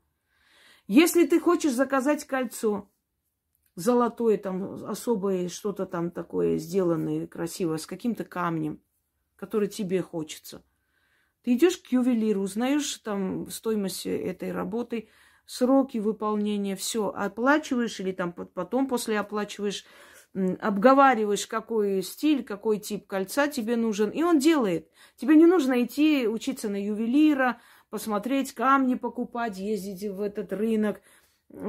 [0.87, 2.89] Если ты хочешь заказать кольцо,
[3.77, 8.81] золотое, там особое что-то там такое сделанное красивое, с каким-то камнем,
[9.35, 10.63] который тебе хочется.
[11.43, 15.09] Ты идешь к ювелиру, узнаешь там стоимость этой работы,
[15.45, 19.85] сроки выполнения, все, оплачиваешь или там потом после оплачиваешь,
[20.33, 24.89] обговариваешь, какой стиль, какой тип кольца тебе нужен, и он делает.
[25.17, 27.61] Тебе не нужно идти учиться на ювелира,
[27.91, 30.99] посмотреть камни покупать, ездить в этот рынок–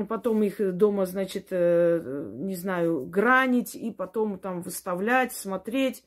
[0.09, 6.05] потом их дома, значит, э, не знаю, гранить и потом там выставлять, смотреть.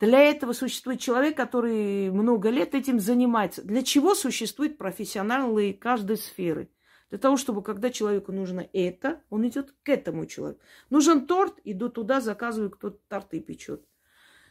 [0.00, 3.62] Для этого существует человек, который много лет этим занимается.
[3.62, 6.68] Для чего существуют профессионалы каждой сферы?
[7.10, 10.60] Для того, чтобы когда человеку нужно это, он идет к этому человеку.
[10.90, 13.82] Нужен торт, иду туда, заказываю, кто торты печет.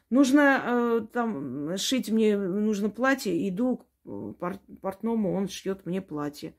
[0.10, 4.34] Нужно э, там шить мне, нужно платье, иду к
[4.82, 6.56] портному, он шьет мне платье.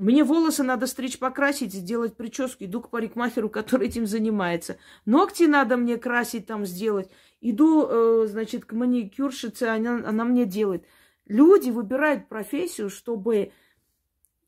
[0.00, 2.64] Мне волосы надо стричь, покрасить, сделать прическу.
[2.64, 4.78] Иду к парикмахеру, который этим занимается.
[5.04, 7.10] Ногти надо мне красить, там сделать.
[7.42, 10.86] Иду, э, значит, к маникюрщице, она, она мне делает.
[11.26, 13.52] Люди выбирают профессию, чтобы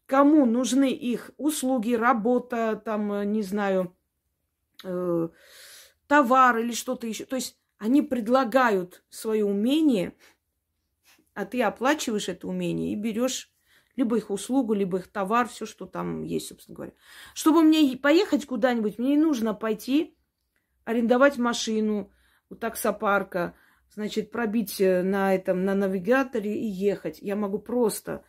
[0.07, 3.95] кому нужны их услуги, работа, там, э, не знаю,
[4.85, 5.29] э,
[6.07, 7.27] товар или что-то еще.
[7.27, 10.17] То есть они предлагают свое умение,
[11.35, 13.52] а ты оплачиваешь это умение и берешь
[13.97, 16.93] либо их услугу, либо их товар, все, что там есть, собственно говоря.
[17.35, 20.17] Чтобы мне поехать куда-нибудь, мне не нужно пойти
[20.85, 22.11] арендовать машину
[22.49, 23.55] у таксопарка,
[23.91, 27.19] значит, пробить э, на этом, на навигаторе и ехать.
[27.21, 28.25] Я могу просто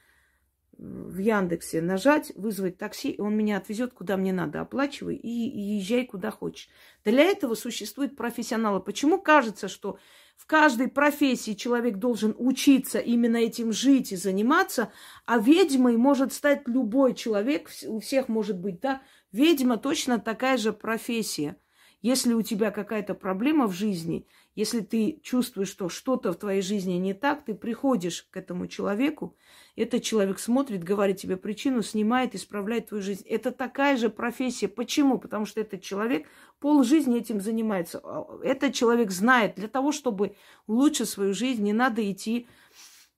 [0.78, 5.78] в Яндексе нажать, вызвать такси, и он меня отвезет куда мне надо, оплачивай и, и
[5.78, 6.68] езжай куда хочешь.
[7.06, 8.82] Для этого существуют профессионалы.
[8.82, 9.98] Почему кажется, что
[10.36, 14.92] в каждой профессии человек должен учиться именно этим жить и заниматься,
[15.26, 20.74] а ведьмой может стать любой человек, у всех может быть, да, ведьма точно такая же
[20.74, 21.58] профессия.
[22.02, 26.94] Если у тебя какая-то проблема в жизни, если ты чувствуешь, что что-то в твоей жизни
[26.94, 29.36] не так, ты приходишь к этому человеку,
[29.76, 33.26] этот человек смотрит, говорит тебе причину, снимает, исправляет твою жизнь.
[33.28, 34.68] Это такая же профессия.
[34.68, 35.18] Почему?
[35.18, 36.28] Потому что этот человек
[36.60, 38.00] пол жизни этим занимается.
[38.04, 40.36] А, этот человек знает, для того, чтобы
[40.68, 42.48] улучшить свою жизнь, не надо идти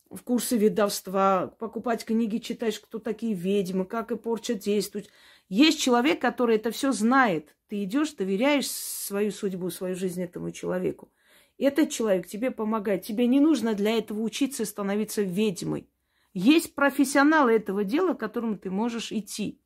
[0.09, 5.09] в курсы ведовства, покупать книги, читать, кто такие ведьмы, как и порча действует.
[5.49, 7.55] Есть человек, который это все знает.
[7.67, 11.11] Ты идешь, доверяешь свою судьбу, свою жизнь этому человеку.
[11.57, 13.03] Этот человек тебе помогает.
[13.03, 15.89] Тебе не нужно для этого учиться и становиться ведьмой.
[16.33, 19.61] Есть профессионалы этого дела, к которому ты можешь идти.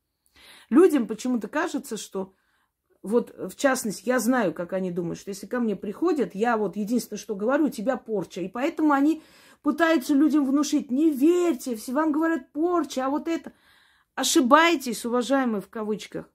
[0.69, 2.34] Людям почему-то кажется, что
[3.02, 6.75] вот в частности, я знаю, как они думают, что если ко мне приходят, я вот
[6.75, 8.41] единственное, что говорю, у тебя порча.
[8.41, 9.23] И поэтому они
[9.62, 13.54] пытаются людям внушить, не верьте, все вам говорят порча, а вот это.
[14.15, 16.30] Ошибаетесь, уважаемые в кавычках.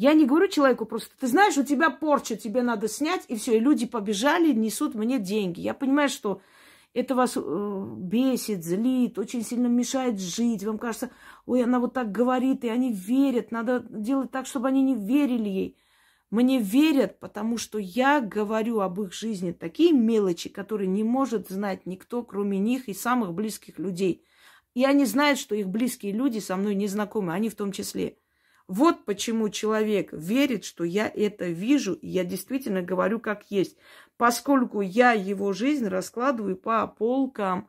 [0.00, 3.58] Я не говорю человеку просто, ты знаешь, у тебя порча, тебе надо снять, и все.
[3.58, 5.60] И люди побежали, несут мне деньги.
[5.60, 6.40] Я понимаю, что
[6.94, 10.64] это вас э, бесит, злит, очень сильно мешает жить.
[10.64, 11.10] Вам кажется,
[11.44, 13.50] ой, она вот так говорит, и они верят.
[13.50, 15.76] Надо делать так, чтобы они не верили ей.
[16.30, 21.84] Мне верят, потому что я говорю об их жизни такие мелочи, которые не может знать
[21.84, 24.24] никто, кроме них и самых близких людей.
[24.72, 28.16] И они знают, что их близкие люди со мной не знакомы, они в том числе.
[28.70, 33.76] Вот почему человек верит, что я это вижу, и я действительно говорю как есть,
[34.16, 37.68] поскольку я его жизнь раскладываю по полкам.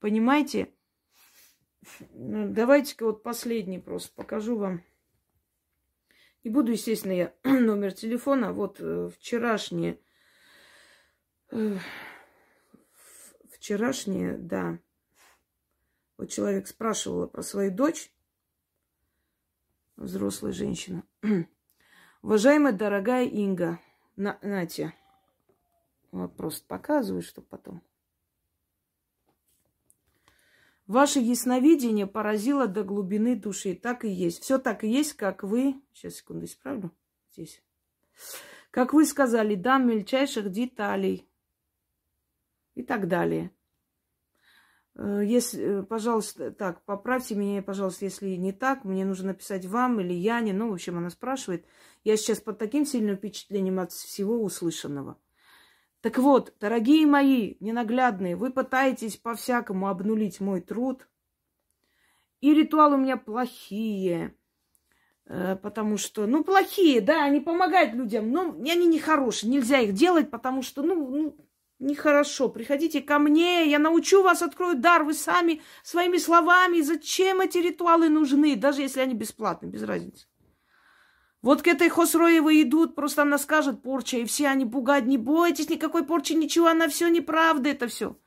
[0.00, 0.72] Понимаете?
[2.14, 4.82] Ну, давайте-ка вот последний просто покажу вам.
[6.42, 8.52] И буду, естественно, я номер телефона.
[8.52, 10.00] Вот э, вчерашнее,
[11.52, 11.76] э,
[13.52, 14.80] вчерашнее, да.
[16.16, 18.12] Вот человек спрашивал про свою дочь,
[20.04, 21.04] взрослая женщина.
[22.22, 23.78] Уважаемая дорогая Инга,
[24.16, 24.92] на, Натя,
[26.10, 27.82] вот просто показываю, чтобы потом.
[30.86, 33.76] Ваше ясновидение поразило до глубины души.
[33.76, 34.42] Так и есть.
[34.42, 35.80] Все так и есть, как вы...
[35.92, 36.90] Сейчас, секунду, исправлю.
[37.32, 37.62] Здесь.
[38.72, 41.28] Как вы сказали, да, мельчайших деталей.
[42.74, 43.52] И так далее.
[44.96, 48.84] Э, если, э, пожалуйста, так, поправьте меня, пожалуйста, если не так.
[48.84, 50.52] Мне нужно написать вам или Яне.
[50.52, 51.64] Ну, в общем, она спрашивает.
[52.04, 55.18] Я сейчас под таким сильным впечатлением от всего услышанного.
[56.00, 61.06] Так вот, дорогие мои ненаглядные, вы пытаетесь по-всякому обнулить мой труд.
[62.40, 64.34] И ритуалы у меня плохие.
[65.26, 69.50] Э, потому что, ну, плохие, да, они помогают людям, но они нехорошие.
[69.50, 71.36] Нельзя их делать, потому что, ну, ну
[71.80, 72.48] нехорошо.
[72.48, 75.02] Приходите ко мне, я научу вас, открою дар.
[75.02, 76.80] Вы сами своими словами.
[76.80, 80.26] Зачем эти ритуалы нужны, даже если они бесплатные, без разницы.
[81.42, 85.70] Вот к этой Хосроевой идут, просто она скажет порча, и все они пугают, не бойтесь,
[85.70, 88.18] никакой порчи, ничего, она все неправда, это все.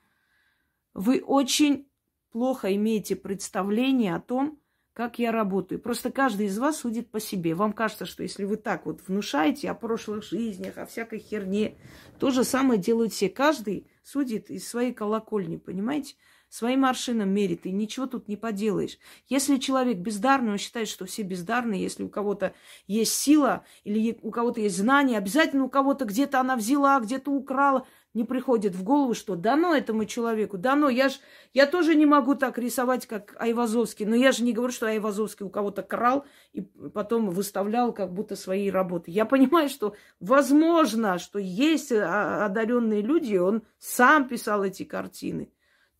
[0.96, 1.88] Вы очень
[2.32, 4.60] плохо имеете представление о том,
[4.93, 5.82] как я работаю.
[5.82, 7.56] Просто каждый из вас судит по себе.
[7.56, 11.75] Вам кажется, что если вы так вот внушаете о прошлых жизнях, о всякой херне,
[12.19, 13.29] то же самое делают все.
[13.29, 16.15] Каждый судит из своей колокольни, понимаете?
[16.53, 18.99] своим аршином мерит, и ничего тут не поделаешь.
[19.27, 22.53] Если человек бездарный, он считает, что все бездарные, если у кого-то
[22.86, 27.88] есть сила или у кого-то есть знание, обязательно у кого-то где-то она взяла, где-то украла,
[28.13, 30.89] не приходит в голову, что дано этому человеку, дано.
[30.89, 31.13] Я ж,
[31.54, 35.45] я тоже не могу так рисовать, как Айвазовский, но я же не говорю, что Айвазовский
[35.45, 39.12] у кого-то крал и потом выставлял как будто свои работы.
[39.12, 45.49] Я понимаю, что возможно, что есть а, одаренные люди, он сам писал эти картины.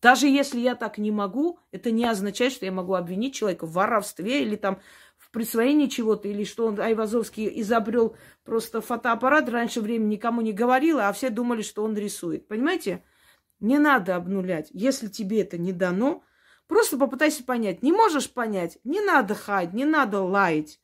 [0.04, 3.72] Даже если я так не могу, это не означает, что я могу обвинить человека в
[3.72, 4.78] воровстве или там
[5.34, 11.00] в присвоении чего-то, или что он, Айвазовский, изобрел просто фотоаппарат, раньше времени никому не говорил,
[11.00, 12.46] а все думали, что он рисует.
[12.46, 13.02] Понимаете?
[13.58, 14.68] Не надо обнулять.
[14.72, 16.22] Если тебе это не дано,
[16.68, 17.82] просто попытайся понять.
[17.82, 20.80] Не можешь понять, не надо хать, не надо лаять.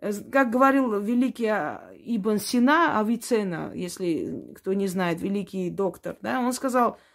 [0.00, 6.40] Э, как говорил великий а, Ибн Сина Авицена, если кто не знает, великий доктор, да,
[6.40, 6.98] он сказал–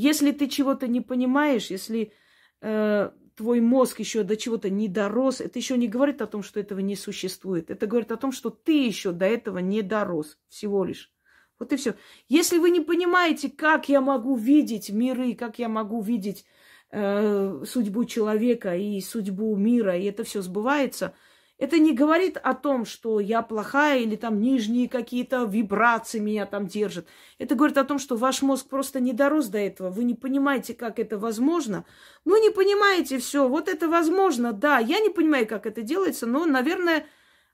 [0.00, 2.12] если ты чего-то не понимаешь, если
[2.60, 6.58] э, твой мозг еще до чего-то не дорос, это еще не говорит о том, что
[6.58, 7.70] этого не существует.
[7.70, 11.12] Это говорит о том, что ты еще до этого не дорос всего лишь.
[11.58, 11.94] Вот и все.
[12.28, 16.44] Если вы не понимаете, как я могу видеть миры, как я могу видеть
[16.90, 21.14] э, судьбу человека и судьбу мира, и это все сбывается–
[21.58, 26.68] это не говорит о том, что я плохая или там нижние какие-то вибрации меня там
[26.68, 27.06] держат.
[27.38, 29.90] Это говорит о том, что ваш мозг просто не дорос до этого.
[29.90, 31.84] Вы не понимаете, как это возможно.
[32.24, 33.48] Ну, не понимаете все.
[33.48, 34.78] Вот это возможно, да.
[34.78, 37.06] Я не понимаю, как это делается, но, наверное,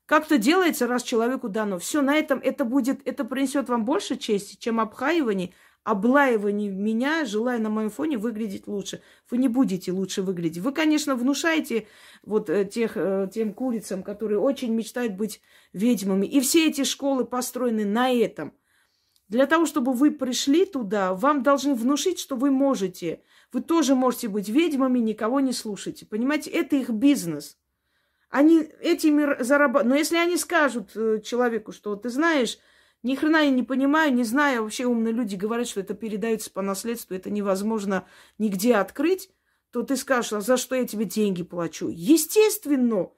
[0.05, 1.79] как-то делается, раз человеку дано.
[1.79, 5.55] Все, на этом это будет, это принесет вам больше чести, чем обхаивание,
[5.85, 9.03] облаивание меня, желая на моем фоне выглядеть лучше.
[9.31, 10.63] Вы не будете лучше выглядеть.
[10.63, 11.87] Вы, конечно, внушаете
[12.23, 15.43] вот э, тех, э, тем курицам, которые очень мечтают быть
[15.75, 16.27] ведьмами.
[16.27, 18.55] И все эти школы построены на этом.
[19.29, 23.23] Для того, чтобы вы пришли туда, вам должны внушить, что вы можете.
[23.53, 26.07] Вы тоже можете быть ведьмами, никого не слушайте.
[26.07, 27.59] Понимаете, это их бизнес.
[28.31, 29.89] Они этими зарабатывают.
[29.89, 32.59] Но если они скажут э, человеку, что ты знаешь,
[33.05, 34.65] ни хрена я не понимаю, не знаю.
[34.65, 38.05] Вообще умные люди говорят, что это передается по наследству, это невозможно
[38.39, 39.31] нигде открыть.
[39.71, 41.89] То ты скажешь, а за что я тебе деньги плачу?
[41.89, 43.11] Естественно,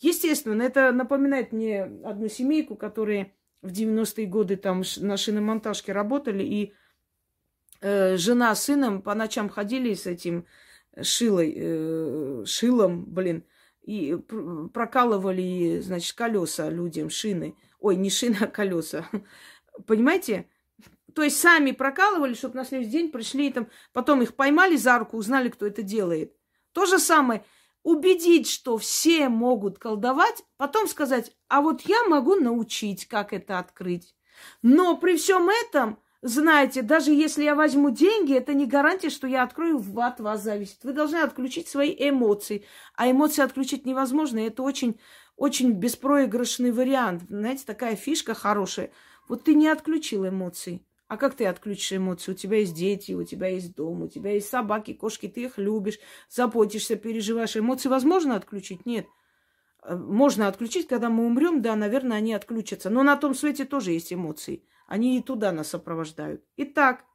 [0.00, 6.72] Естественно, это напоминает мне одну семейку, которые в 90-е годы там на шиномонтажке работали, и
[7.82, 10.46] э, жена с сыном по ночам ходили с этим
[11.02, 13.44] шилой, э, шилом, блин,
[13.82, 14.16] и
[14.72, 17.54] прокалывали, значит, колеса людям, шины.
[17.80, 19.08] Ой, не шины, а колеса.
[19.86, 20.48] Понимаете?
[21.14, 24.98] То есть сами прокалывали, чтобы на следующий день пришли и там, потом их поймали за
[24.98, 26.36] руку, узнали, кто это делает.
[26.72, 27.44] То же самое,
[27.82, 34.14] убедить, что все могут колдовать, потом сказать, а вот я могу научить, как это открыть.
[34.62, 39.42] Но при всем этом знаете, даже если я возьму деньги, это не гарантия, что я
[39.42, 40.84] открою, от вас зависит.
[40.84, 42.66] Вы должны отключить свои эмоции.
[42.94, 44.38] А эмоции отключить невозможно.
[44.38, 45.00] Это очень,
[45.40, 47.22] очень беспроигрышный вариант.
[47.30, 48.92] Знаете, такая фишка хорошая.
[49.26, 50.84] Вот ты не отключил эмоции.
[51.08, 52.32] А как ты отключишь эмоции?
[52.32, 55.56] У тебя есть дети, у тебя есть дом, у тебя есть собаки, кошки, ты их
[55.56, 57.56] любишь, заботишься, переживаешь.
[57.56, 58.84] Эмоции возможно отключить?
[58.84, 59.06] Нет.
[59.82, 62.90] Э, можно отключить, когда мы умрем, да, наверное, они отключатся.
[62.90, 64.62] Но на том свете тоже есть эмоции.
[64.86, 66.44] Они и туда нас сопровождают.
[66.58, 67.06] Итак,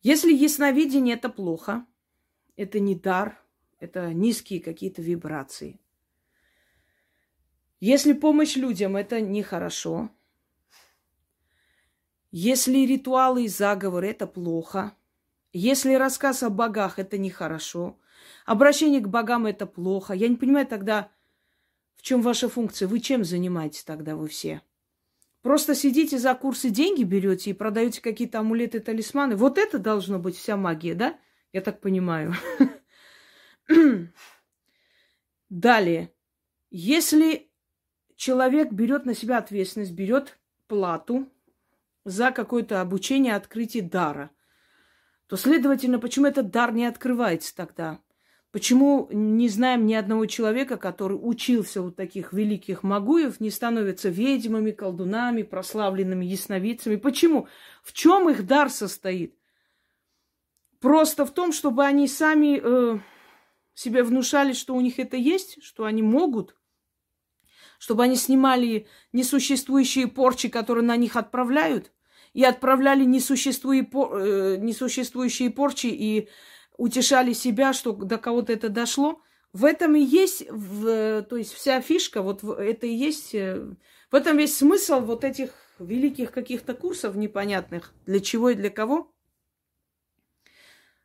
[0.00, 1.84] если ясновидение– это плохо,
[2.54, 3.36] это не дар,
[3.80, 5.80] это низкие какие-то вибрации.
[7.80, 10.10] Если помощь людям– это нехорошо.
[12.30, 14.96] Если ритуалы и заговоры– это плохо.
[15.52, 17.98] Если рассказ о богах– это нехорошо.
[18.46, 20.14] Обращение к богам– это плохо.
[20.14, 21.10] Я не понимаю тогда,
[21.96, 22.88] в чем ваша функция.
[22.88, 24.62] Вы чем занимаетесь тогда вы все?–
[25.44, 29.36] Просто сидите за курсы, деньги берете и продаете какие-то амулеты, талисманы.
[29.36, 31.18] Вот это должно быть вся магия, да?
[31.52, 32.32] Я так понимаю.
[35.50, 36.14] Далее.
[36.70, 37.50] Если
[38.24, 41.28] человек берет на себя ответственность, берет плату
[42.06, 44.30] за какое-то обучение, открытие дара,
[45.26, 48.00] то, следовательно, почему этот дар не открывается тогда?
[48.50, 54.70] Почему не знаем ни одного человека, который учился у таких великих магуев, не становятся ведьмами,
[54.70, 56.96] колдунами, прославленными ясновидцами?
[56.96, 57.48] Почему?
[57.82, 59.36] В чем их дар состоит?
[60.80, 62.98] Просто в том, чтобы они сами э,
[63.74, 66.54] себе внушали, что у них это есть, что они могут,
[67.78, 71.92] чтобы они снимали несуществующие порчи, которые на них отправляют,
[72.32, 76.28] и отправляли несуществующие, э, несуществующие порчи и
[76.76, 79.20] утешали себя, что до кого-то это дошло.
[79.52, 83.64] В этом и есть, в, то есть вся фишка, вот это и есть, э,
[84.10, 89.12] в этом весь смысл вот этих великих каких-то курсов непонятных, для чего и для кого.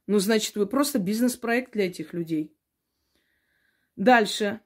[0.08, 2.56] Ну, значит, вы просто бизнес-проект для этих людей.
[3.96, 4.62] Дальше.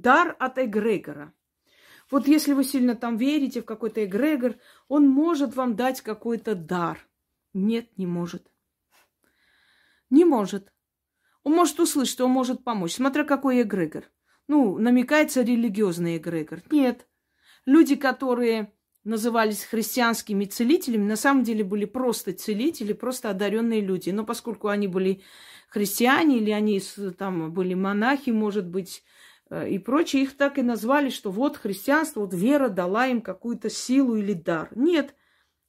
[0.00, 1.32] Дар от эгрегора.
[2.10, 4.56] Вот если вы сильно там верите в какой-то эгрегор,
[4.88, 7.06] он может вам дать какой-то дар.
[7.52, 8.50] Нет, не может.
[10.10, 10.72] Не может.
[11.42, 14.04] Он может услышать, он может помочь, смотря какой эгрегор.
[14.46, 16.62] Ну, намекается религиозный эгрегор.
[16.70, 17.06] Нет.
[17.66, 18.72] Люди, которые
[19.04, 24.10] назывались христианскими целителями, на самом деле были просто целители, просто одаренные люди.
[24.10, 25.22] Но поскольку они были
[25.68, 26.80] христиане или они
[27.18, 29.02] там были монахи, может быть,
[29.50, 34.16] и прочее, их так и назвали, что вот христианство, вот вера дала им какую-то силу
[34.16, 34.68] или дар.
[34.74, 35.14] Нет,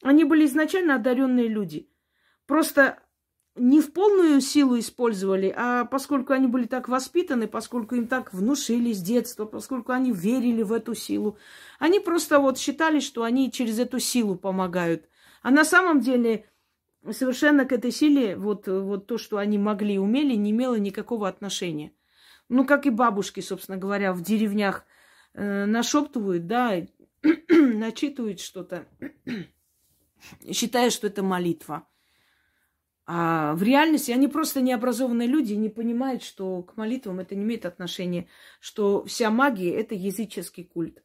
[0.03, 1.89] они были изначально одаренные люди.
[2.45, 2.99] Просто
[3.55, 8.93] не в полную силу использовали, а поскольку они были так воспитаны, поскольку им так внушили
[8.93, 11.38] с детства, поскольку они верили в эту силу,
[11.77, 15.09] они просто вот считали, что они через эту силу помогают.
[15.41, 16.45] А на самом деле
[17.11, 21.91] совершенно к этой силе вот, вот то, что они могли умели, не имело никакого отношения.
[22.50, 24.86] Ну, как и бабушки, собственно говоря, в деревнях
[25.34, 26.82] э, нашептывают, да,
[27.50, 28.88] начитывают что-то
[30.52, 31.88] считая, что это молитва.
[33.06, 37.43] А в реальности они просто необразованные люди и не понимают, что к молитвам это не
[37.43, 38.28] имеет отношения,
[38.60, 41.02] что вся магия– это языческий культ.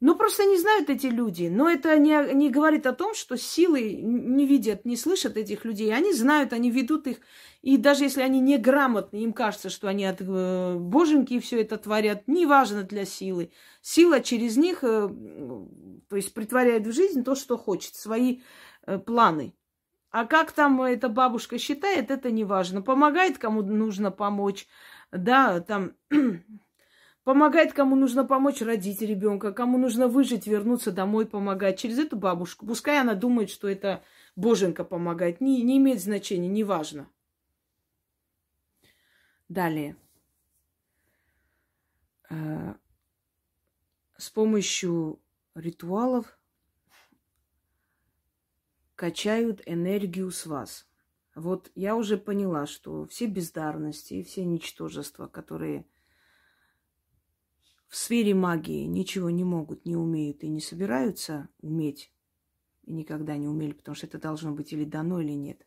[0.00, 1.44] Ну, просто не знают эти люди.
[1.44, 5.94] Но это не, не говорит о том, что силы не видят, не слышат этих людей.
[5.94, 7.18] Они знают, они ведут их.
[7.62, 12.24] И даже если они неграмотны, им кажется, что они от э, боженьки все это творят,
[12.26, 13.52] неважно для силы.
[13.80, 15.08] Сила через них, э,
[16.08, 18.40] то есть притворяет в жизнь то, что хочет, свои
[18.86, 19.54] э, планы.
[20.10, 22.82] А как там эта бабушка считает, это неважно.
[22.82, 24.66] Помогает, кому нужно помочь.
[25.12, 25.92] Да, там
[27.24, 32.66] Помогает, кому нужно помочь родить ребенка, кому нужно выжить, вернуться домой, помогать через эту бабушку.
[32.66, 34.02] Пускай она думает, что это
[34.34, 35.40] боженька помогает.
[35.40, 37.08] Не, не имеет значения, неважно.
[39.52, 39.98] Далее.
[42.30, 42.74] Э,
[44.16, 45.20] с помощью
[45.54, 46.38] ритуалов
[48.94, 50.88] качают энергию с вас.
[51.34, 55.84] Вот я уже поняла, что все бездарности все ничтожества, которые
[57.88, 62.10] в сфере магии ничего не могут, не умеют и не собираются уметь,
[62.84, 65.66] и никогда не умели, потому что это должно быть или дано, или нет.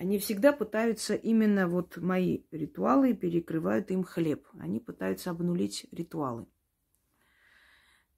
[0.00, 4.46] Они всегда пытаются именно вот мои ритуалы перекрывают им хлеб.
[4.58, 6.46] Они пытаются обнулить ритуалы.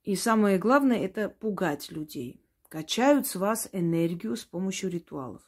[0.05, 2.41] И самое главное– это пугать людей.
[2.69, 5.43] Качают с вас энергию с помощью ритуалов.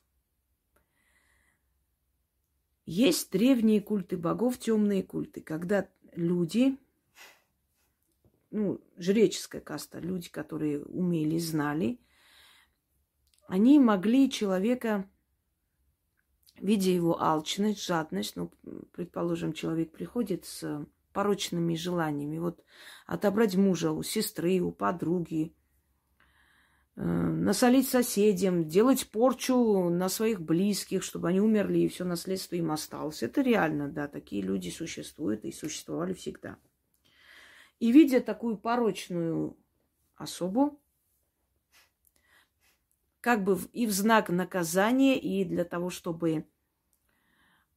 [2.84, 6.76] Есть древние культы богов, темные культы, когда люди,
[8.50, 12.00] ну, жреческая каста, люди, которые умели, знали,
[13.46, 15.08] они могли человека,
[16.60, 18.50] видя его алчность, жадность, ну,
[18.92, 22.62] предположим, человек приходит с порочными желаниями, вот
[23.06, 25.54] отобрать мужа у сестры, у подруги,
[26.96, 32.72] э, насолить соседям, делать порчу на своих близких, чтобы они умерли и все наследство им
[32.72, 33.22] осталось.
[33.22, 36.56] Это реально, да, такие люди существуют и существовали всегда.
[37.78, 39.56] И видя такую порочную
[40.16, 40.80] особу,
[43.24, 46.44] как бы и в знак наказания, и для того, чтобы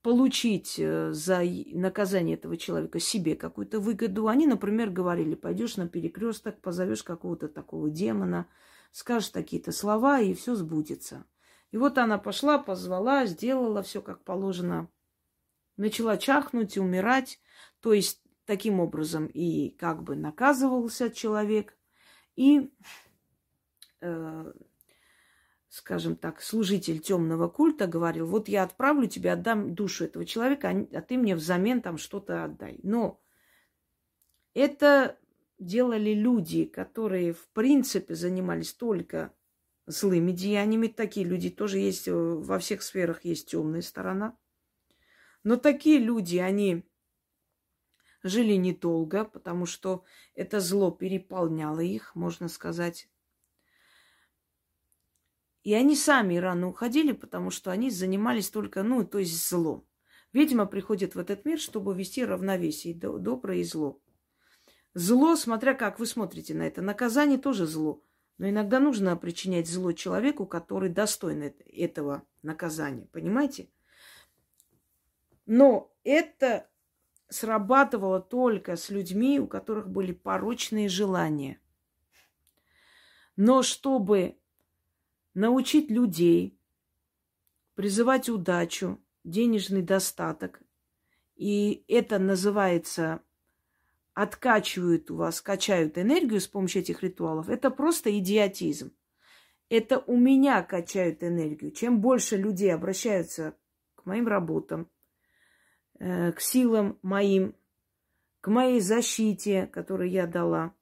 [0.01, 6.59] получить э, за наказание этого человека себе какую-то выгоду, они, например, говорили, пойдешь на перекресток,
[6.59, 8.49] позовешь какого-то такого демона,
[8.91, 11.25] скажешь какие-то слова, и все сбудется.
[11.71, 14.89] И вот она пошла, позвала, сделала все как положено,
[15.77, 17.39] начала чахнуть и умирать.
[17.79, 21.77] То есть таким образом и как бы наказывался человек,
[22.35, 22.69] и
[24.01, 24.51] э,
[25.77, 30.97] скажем так, служитель темного культа говорил, вот я отправлю тебе, отдам душу этого человека, а,
[30.97, 32.79] а ты мне взамен там что-то отдай.
[32.81, 33.21] Но
[34.55, 35.19] это
[35.59, 39.31] делали люди, которые в принципе занимались только
[39.85, 40.87] злыми деяниями.
[40.87, 44.35] Такие люди тоже есть, э, во всех сферах есть темная сторона.
[45.43, 46.89] Но такие люди, они
[48.23, 50.03] жили недолго, потому что
[50.33, 53.09] это зло переполняло их, можно сказать.
[55.67, 59.85] И они сами рано уходили, потому что они занимались только, ну, то есть злом.
[60.31, 63.99] Ведьма приходит в этот мир, чтобы вести равновесие, доброе и зло.
[64.93, 68.01] Зло, смотря как вы смотрите на это, наказание тоже зло.
[68.37, 73.09] Но иногда нужно причинять зло человеку, который достоин этого наказания.
[73.11, 73.67] Понимаете?
[75.45, 76.69] Но это
[77.27, 81.59] срабатывало только с людьми, у которых были порочные желания.
[83.35, 84.37] Но чтобы
[85.37, 86.59] научить людей
[87.75, 90.61] призывать удачу, денежный достаток,
[91.35, 93.21] и это называется
[94.15, 98.91] откачивают у вас, качают энергию с помощью этих ритуалов, это просто идиотизм.
[99.69, 101.71] Это у меня качают энергию.
[101.71, 103.55] Чем больше людей обращаются
[103.93, 104.89] к моим работам,
[105.99, 107.53] э, к силам моим,
[108.41, 110.73] к моей защите, которую я дала,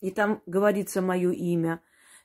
[0.00, 1.82] и там говорится мое имя,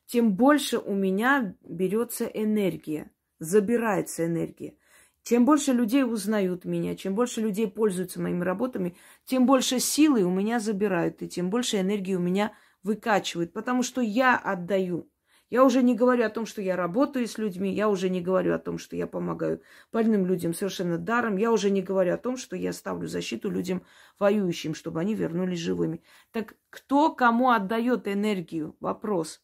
[0.08, 4.76] тем больше у меня берется энергия, забирается энергия.
[5.24, 8.96] Чем больше людей узнают меня, чем больше людей пользуются моими работами,
[9.26, 14.00] тем больше силы у меня забирают, и тем больше энергии у меня выкачивают, потому что
[14.00, 15.10] я отдаю.
[15.50, 18.54] Я уже не говорю о том, что я работаю с людьми, я уже не говорю
[18.54, 22.38] о том, что я помогаю больным людям совершенно даром, я уже не говорю о том,
[22.38, 23.84] что я ставлю защиту людям
[24.20, 26.04] воюющим, чтобы они вернулись живыми.
[26.32, 28.78] Так кто кому отдает энергию?
[28.80, 29.42] Вопрос.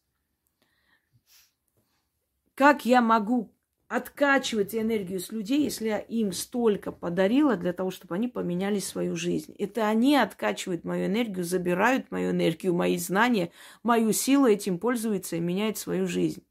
[2.54, 3.54] Как я могу
[3.88, 9.14] откачивать энергию с людей, если я им столько подарила для того, чтобы они поменяли свою
[9.14, 9.54] жизнь.
[9.58, 13.52] Это они откачивают мою энергию, забирают мою энергию, мои знания,
[13.82, 16.44] мою силу, этим пользуются и меняют свою жизнь.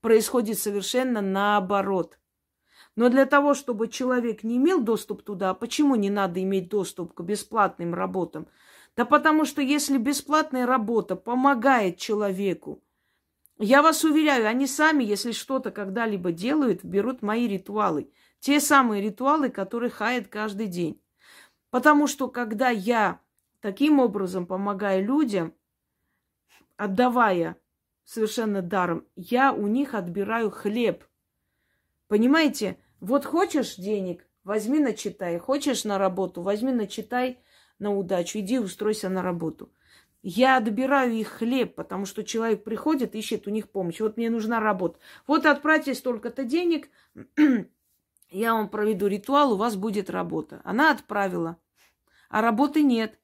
[0.00, 2.18] Происходит совершенно наоборот.
[2.96, 7.22] Но для того, чтобы человек не имел доступ туда, почему не надо иметь доступ к
[7.22, 8.46] бесплатным работам?
[8.96, 12.82] Да потому что если бесплатная работа помогает человеку,
[13.62, 18.10] я вас уверяю, они сами, если что-то когда-либо делают, берут мои ритуалы.
[18.40, 21.00] Те самые ритуалы, которые хаят каждый день.
[21.70, 23.20] Потому что когда я
[23.60, 25.54] таким образом помогаю людям,
[26.76, 27.56] отдавая
[28.04, 31.04] совершенно даром, я у них отбираю хлеб.
[32.08, 32.78] Понимаете?
[32.98, 35.38] Вот хочешь денег, возьми начитай.
[35.38, 37.38] Хочешь на работу, возьми начитай
[37.78, 38.40] на удачу.
[38.40, 39.72] Иди устройся на работу.
[40.22, 44.00] Я отбираю их хлеб, потому что человек приходит, ищет у них помощь.
[44.00, 45.00] Вот мне нужна работа.
[45.26, 46.88] Вот отправьте столько-то денег,
[48.30, 50.60] я вам проведу ритуал, у вас будет работа.
[50.64, 51.58] Она отправила,
[52.30, 53.18] а работы нет.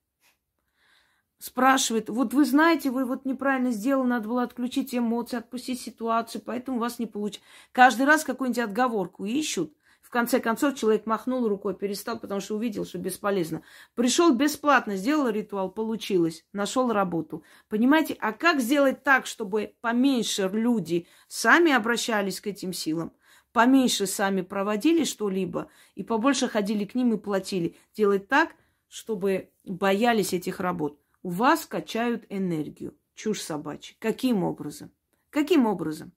[1.39, 6.79] спрашивает, вот вы знаете, вы вот неправильно сделали, надо было отключить эмоции, отпустить ситуацию, поэтому
[6.79, 7.47] у вас не получится.
[7.71, 9.73] Каждый раз какую-нибудь отговорку ищут.
[10.09, 13.61] В конце концов, человек махнул рукой, перестал, потому что увидел, что бесполезно.
[13.95, 17.45] Пришел бесплатно, сделал ритуал, получилось, нашел работу.
[17.69, 23.13] Понимаете, а как сделать так, чтобы поменьше люди сами обращались к этим силам,
[23.53, 27.77] поменьше сами проводили что-либо и побольше ходили к ним и платили?
[27.95, 28.53] Делать так,
[28.89, 30.99] чтобы боялись этих работ.
[31.23, 32.97] У вас качают энергию.
[33.15, 33.95] Чушь собачья.
[33.99, 34.91] Каким образом?
[35.29, 36.13] Каким образом?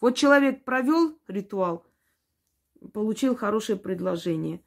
[0.00, 1.86] Вот человек провел ритуал–
[2.92, 4.62] получил хорошее предложение.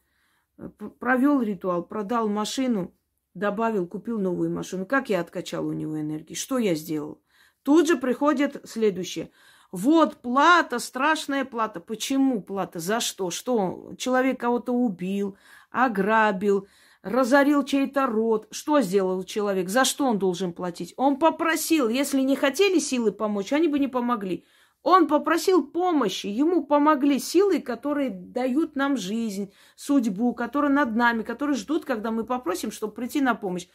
[0.99, 2.95] Провел ритуал, продал машину,
[3.34, 4.86] добавил, купил новую машину.
[4.86, 6.34] Как я откачал у него энергии?
[6.34, 7.22] Что я сделал?
[7.63, 9.32] Тут же приходит следующее.
[9.72, 11.80] Вот плата, страшная плата.
[11.80, 12.80] Почему плата?
[12.80, 13.30] За что?
[13.32, 13.93] Что?
[13.97, 15.38] Человек кого-то убил,
[15.72, 16.68] ограбил,
[17.01, 18.47] разорил чей-то род.
[18.51, 19.68] Что сделал человек?
[19.68, 20.93] За что он должен платить?
[20.95, 21.89] Он попросил.
[21.89, 24.45] Если не хотели силы помочь, они бы не помогли.
[24.86, 31.56] Он попросил помощи, ему помогли силы, которые дают нам жизнь, судьбу, которые над нами, которые
[31.56, 33.68] ждут, когда мы попросим, чтобы прийти на помощь.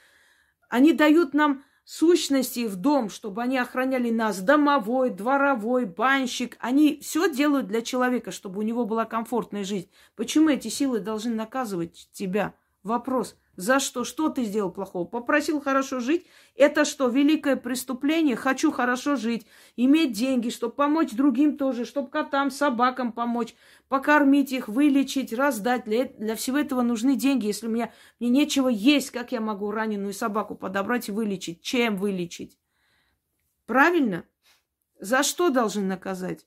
[0.68, 6.56] Они дают нам сущности в дом, чтобы они охраняли нас, домовой, дворовой, банщик.
[6.60, 9.90] Они все делают для человека, чтобы у него была комфортная жизнь.
[10.14, 12.54] Почему эти силы должны наказывать тебя?
[12.84, 13.34] Вопрос.
[13.60, 14.04] За что?
[14.04, 15.04] Что ты сделал плохого?
[15.04, 16.26] Попросил хорошо жить?
[16.54, 18.34] Это что, великое преступление?
[18.34, 19.46] Хочу хорошо жить,
[19.76, 23.54] иметь деньги, чтобы помочь другим тоже, чтобы котам, собакам помочь,
[23.88, 25.84] покормить их, вылечить, раздать.
[25.84, 27.48] Для, для всего этого нужны деньги.
[27.48, 31.60] Если у меня мне нечего есть, как я могу раненую собаку подобрать и вылечить?
[31.60, 32.58] Чем вылечить?
[33.66, 34.24] Правильно?
[35.00, 36.46] За что должен наказать?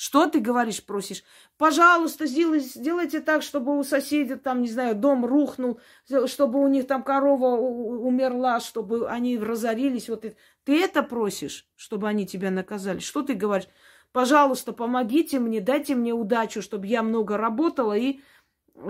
[0.00, 1.24] Что ты говоришь, просишь?
[1.56, 5.80] Пожалуйста, сделай, сделайте так, чтобы у соседей там, не знаю, дом рухнул,
[6.26, 10.08] чтобы у них там корова умерла, чтобы они разорились.
[10.08, 10.36] Вот это.
[10.62, 13.00] Ты это просишь, чтобы они тебя наказали?
[13.00, 13.68] Что ты говоришь?
[14.12, 18.20] Пожалуйста, помогите мне, дайте мне удачу, чтобы я много работала и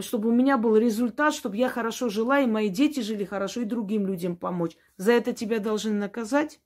[0.01, 3.65] чтобы у меня был результат, чтобы я хорошо жила, и мои дети жили хорошо, и
[3.65, 4.77] другим людям помочь.
[4.99, 6.61] За это тебя должны наказать?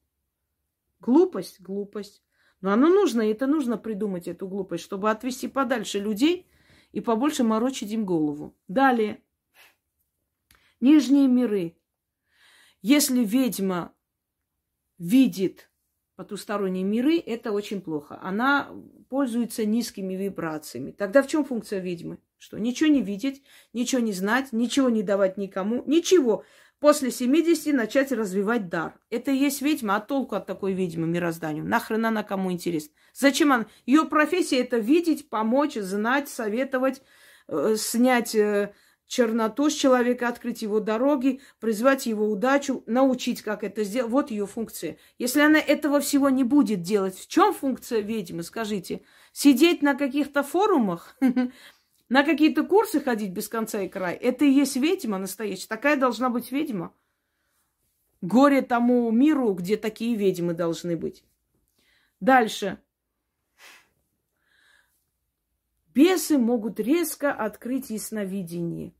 [0.99, 2.25] Глупость, глупость.
[2.63, 6.47] Но оно нужно, и это нужно придумать, эту глупость, чтобы отвести подальше людей
[6.93, 8.57] и побольше морочить им голову.
[8.69, 9.21] Далее.
[10.81, 11.77] Нижние миры.
[12.81, 13.93] Если ведьма
[14.97, 15.71] видит
[16.15, 18.19] потусторонние миры, это очень плохо.
[18.23, 18.71] Она
[19.09, 20.93] пользуется низкими вибрациями.
[20.93, 22.19] Тогда в чем функция ведьмы?
[22.39, 23.43] Что ничего не видеть,
[23.73, 26.45] ничего не знать, ничего не давать никому, ничего
[26.83, 28.99] после 70 начать развивать дар.
[29.09, 31.65] Это и есть ведьма, а толку от такой ведьмы мирозданию?
[31.65, 32.93] Нахрен она кому интересна?
[33.15, 33.67] Зачем она?
[33.87, 37.01] Ее профессия это видеть, помочь, знать, советовать,
[37.47, 38.75] э, снять э,
[39.07, 44.11] черноту с человека, открыть его дороги, призвать его удачу, научить, как это сделать.
[44.11, 44.97] Вот ее функция.
[45.19, 49.03] Если она этого всего не будет делать, в чем функция ведьмы, скажите?
[49.33, 51.17] Сидеть на каких-то форумах,
[52.09, 54.15] на какие-то курсы ходить без конца и края.
[54.15, 55.69] Это и есть ведьма настоящая.
[55.69, 56.95] Такая должна быть ведьма.
[58.21, 61.25] Горе тому миру, где такие ведьмы должны быть.
[62.21, 62.81] Дальше.
[65.95, 68.95] Бесы могут резко открыть ясновидение.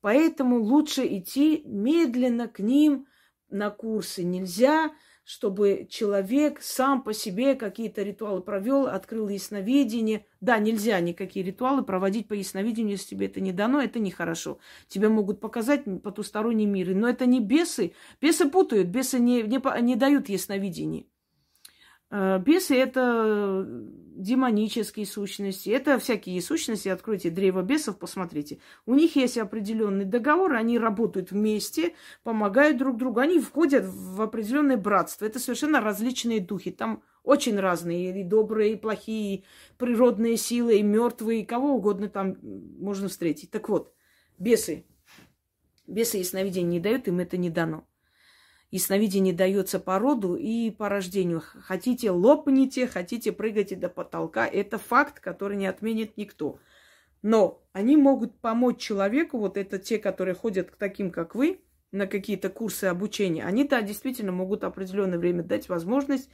[0.00, 3.06] Поэтому лучше идти медленно к ним
[3.50, 4.22] на курсы.
[4.22, 4.92] Нельзя
[5.26, 10.24] чтобы человек сам по себе какие-то ритуалы провел, открыл ясновидение.
[10.40, 14.60] Да, нельзя никакие ритуалы проводить по ясновидению, если тебе это не дано, это нехорошо.
[14.86, 17.92] Тебе могут показать потусторонние миры, но это не бесы.
[18.20, 21.06] Бесы путают, бесы не, не, не дают ясновидение.
[22.10, 26.88] Э, бесы– это демонические сущности, это всякие сущности.
[26.88, 28.58] Откройте древо бесов, посмотрите.
[28.86, 34.76] У них есть определенный договор, они работают вместе, помогают друг другу, они входят в определенное
[34.76, 35.26] братство.
[35.26, 36.70] Это совершенно различные духи.
[36.70, 39.44] Там очень разные, и добрые, и плохие, и
[39.76, 43.50] природные силы, и мертвые, и кого угодно там можно встретить.
[43.50, 43.92] Так вот,
[44.38, 44.86] бесы.
[45.88, 47.86] Бесы ясновидения не дают, им это не дано
[48.70, 51.42] и сновидение дается по роду и по рождению.
[51.62, 54.46] Хотите, лопните, хотите, прыгайте до потолка.
[54.46, 56.58] Это факт, который не отменит никто.
[57.22, 61.60] Но они могут помочь человеку, вот это те, которые ходят к таким, как вы,
[61.92, 66.28] на какие-то курсы обучения, они, да, действительно могут определенное время дать возможность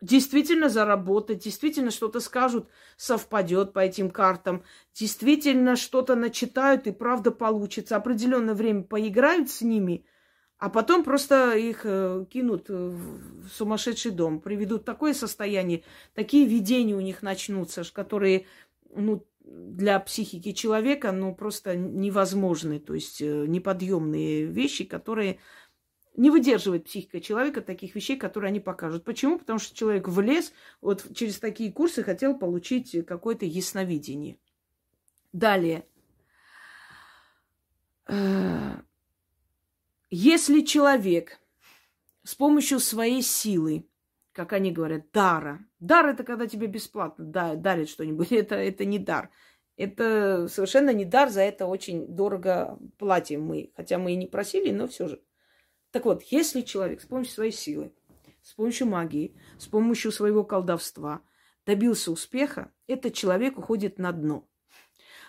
[0.00, 7.94] действительно заработать, действительно что-то скажут, совпадет по этим картам, действительно что-то начитают и правда получится.
[7.94, 10.04] Определенное время поиграют с ними–
[10.62, 15.82] а потом просто их э, кинут в сумасшедший дом, приведут в такое состояние,
[16.14, 18.46] такие видения у них начнутся, которые
[18.94, 25.40] ну, для психики человека ну, просто невозможны, то есть э, неподъемные вещи, которые
[26.14, 29.02] Не выдерживает психика человека таких вещей, которые они покажут.
[29.02, 29.40] Почему?
[29.40, 34.36] Потому что человек влез, вот через такие курсы хотел получить какое-то ясновидение.
[35.32, 35.86] Далее.
[40.14, 41.40] Если человек
[42.22, 43.88] с помощью своей силы,
[44.32, 45.64] как они говорят, дара.
[45.80, 48.30] Дар это когда тебе бесплатно да, дарят что-нибудь.
[48.30, 49.30] Это, это не дар.
[49.78, 53.72] Это совершенно не дар, за это очень дорого платим мы.
[53.74, 55.22] Хотя мы и не просили, но все же.
[55.92, 57.94] Так вот, если человек с помощью своей силы,
[58.42, 61.22] с помощью магии, с помощью своего колдовства
[61.64, 64.46] добился успеха, этот человек уходит на дно.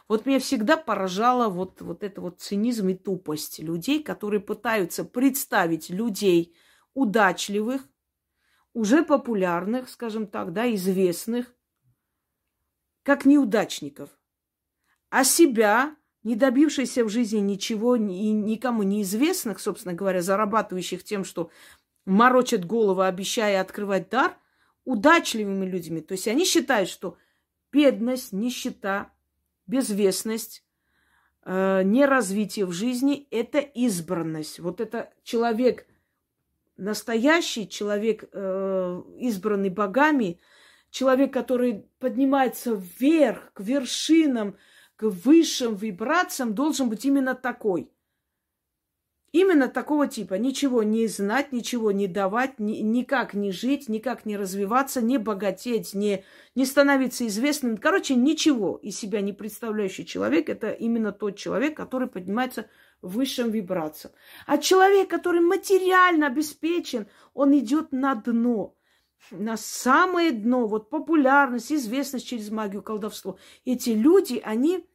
[0.07, 5.89] Вот меня всегда поражала вот, вот это вот цинизм и тупость людей, которые пытаются представить
[5.89, 6.55] людей
[6.93, 7.87] удачливых,
[8.73, 11.55] уже популярных, скажем так, да, известных,
[13.03, 14.09] как неудачников.
[15.09, 21.51] А себя не добившийся в жизни ничего и никому неизвестных, собственно говоря, зарабатывающих тем, что
[22.05, 24.37] морочат голову, обещая открывать дар,
[24.85, 26.01] удачливыми людьми.
[26.01, 27.17] То есть они считают, что
[27.71, 29.12] бедность, нищета,
[29.67, 30.63] безвестность,
[31.45, 34.59] э, неразвитие в жизни– это избранность.
[34.59, 35.87] Вот это человек,
[36.77, 40.39] настоящий человек, э, избранный богами,
[40.89, 44.57] человек, который поднимается вверх, к вершинам–
[44.95, 47.91] к высшим вибрациям должен быть именно такой.
[49.33, 50.35] Именно такого типа.
[50.35, 55.95] Ничего не знать, ничего не давать, ни, никак не жить, никак не развиваться, не богатеть,
[55.95, 56.23] не,
[56.53, 57.77] не становиться известным.
[57.77, 62.69] Короче, ничего из себя не представляющий человек– это именно тот человек, который поднимается
[63.01, 64.13] высшим вибрациям.
[64.45, 68.75] А человек, который материально обеспечен, он идет на дно
[69.31, 73.37] на самое дно, вот популярность, известность через магию, колдовство.
[73.65, 74.85] Эти люди, они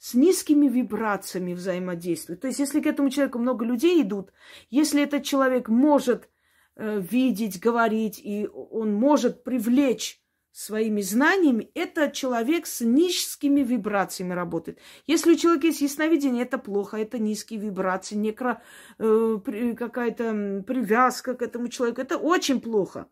[0.00, 2.40] с низкими вибрациями взаимодействуют.
[2.40, 4.32] То есть, если к этому человеку много людей идут,
[4.70, 6.30] если этот человек может
[6.76, 10.22] э, видеть, говорить, и он может привлечь
[10.52, 14.78] своими знаниями, это человек с низкими вибрациями работает.
[15.06, 18.62] Если у человека есть ясновидение, это плохо, это низкие вибрации, некро,
[18.98, 19.36] э,
[19.78, 23.06] какая-то привязка к этому человеку, это очень плохо.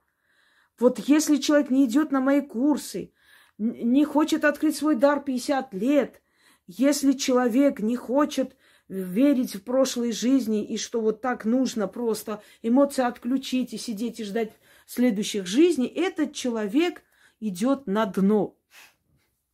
[0.79, 3.13] Вот если человек не идет на мои курсы,
[3.59, 6.23] не хочет открыть свой дар 50 лет,
[6.69, 8.55] если человек не хочет
[8.89, 14.25] верить в прошлой жизни и что вот так нужно просто эмоции отключить и сидеть и
[14.25, 14.53] ждать
[14.87, 17.03] следующих жизней, этот человек
[17.41, 18.55] идет на дно.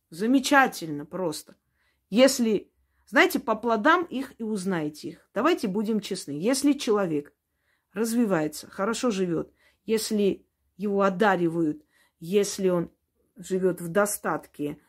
[0.09, 1.55] Замечательно просто.
[2.09, 2.69] Если,
[3.07, 5.29] знаете, по плодам их и узнаете их.
[5.33, 6.31] Давайте будем честны.
[6.31, 7.33] Если человек
[7.93, 9.53] развивается, хорошо живет,
[9.85, 10.45] если
[10.75, 11.85] его одаривают,
[12.19, 12.91] если он
[13.37, 14.79] живет в достатке,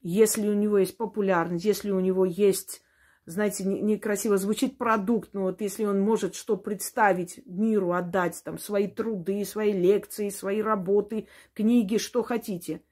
[0.00, 2.82] если у него есть популярность, если у него есть,
[3.26, 8.58] знаете, некрасиво не звучит продукт, но вот если он может что представить миру, отдать там
[8.58, 12.82] свои труды, свои лекции, свои работы, книги, что хотите.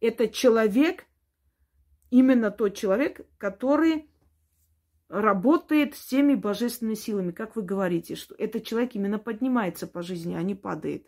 [0.00, 1.06] Это человек,
[2.10, 4.10] именно тот человек, который
[5.08, 10.34] работает с теми божественными силами, как вы говорите, что этот человек именно поднимается по жизни,
[10.34, 11.06] а не падает.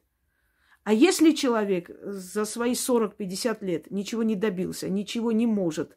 [0.85, 5.97] А если человек за свои 40-50 лет ничего не добился, ничего не может,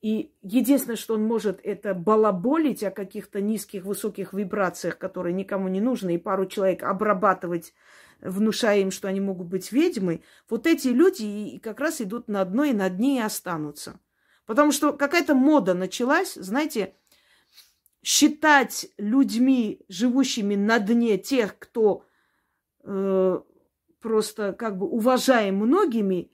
[0.00, 5.80] и единственное, что он может, это балаболить о каких-то низких, высоких вибрациях, которые никому не
[5.80, 7.74] нужны, и пару человек обрабатывать,
[8.20, 12.64] внушая им, что они могут быть ведьмой, вот эти люди как раз идут на дно
[12.64, 13.98] и на дне и останутся.
[14.46, 16.94] Потому что какая-то мода началась, знаете,
[18.04, 22.04] считать людьми, живущими на дне тех, кто
[22.88, 23.40] э,
[24.00, 26.30] просто как бы уважаем многими,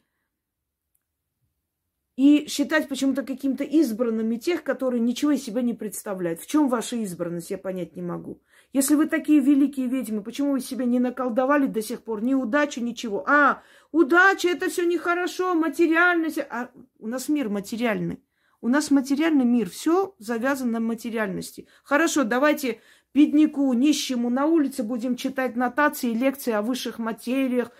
[2.16, 6.40] и считать почему-то каким-то избранными тех, которые ничего из себя не представляют.
[6.40, 8.40] В чем ваша избранность, я понять не могу.
[8.72, 12.22] Если вы такие великие ведьмы, почему вы себя не наколдовали до сих пор?
[12.22, 13.24] Ни удачи, ничего.
[13.28, 16.38] А, удача, это все нехорошо, материальность.
[16.38, 18.23] А у нас мир материальный.
[18.64, 21.68] У нас материальный мир, все завязано на материальности.
[21.82, 22.80] Хорошо, давайте
[23.12, 27.72] бедняку, нищему на улице будем читать нотации, лекции о высших материях,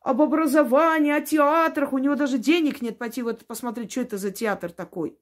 [0.00, 1.92] об образовании, о театрах.
[1.92, 5.16] У него даже денег нет пойти вот посмотреть, что это за театр такой.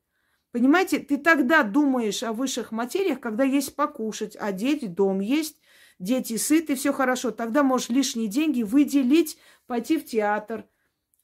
[0.52, 5.60] Понимаете, ты тогда думаешь о высших материях, когда есть покушать, одеть, дом есть,
[5.98, 7.30] дети сыты, все хорошо.
[7.30, 10.64] Тогда можешь лишние деньги выделить, пойти в театр,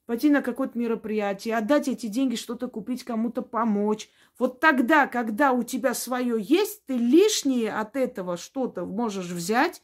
[0.07, 4.09] пойти на какое-то мероприятие, отдать эти деньги, что-то купить, кому-то помочь.
[4.39, 9.83] Вот тогда, когда у тебя свое есть, ты лишнее от этого что-то можешь взять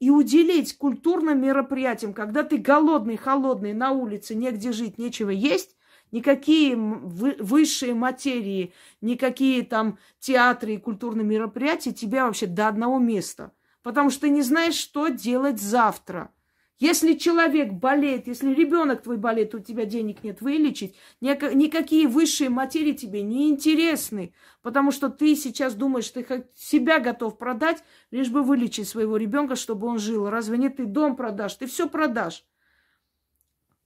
[0.00, 2.12] и уделить культурным мероприятиям.
[2.12, 5.76] Когда ты голодный, холодный, на улице, негде жить, нечего есть,
[6.10, 13.52] никакие высшие материи, никакие там театры и культурные мероприятия тебя вообще до одного места.
[13.82, 16.32] Потому что ты не знаешь, что делать завтра.
[16.80, 22.94] Если человек болеет, если ребенок твой болеет, у тебя денег нет вылечить, никакие высшие материи
[22.94, 28.88] тебе не интересны, потому что ты сейчас думаешь, ты себя готов продать, лишь бы вылечить
[28.88, 30.30] своего ребенка, чтобы он жил.
[30.30, 32.46] Разве нет, ты дом продашь, ты все продашь.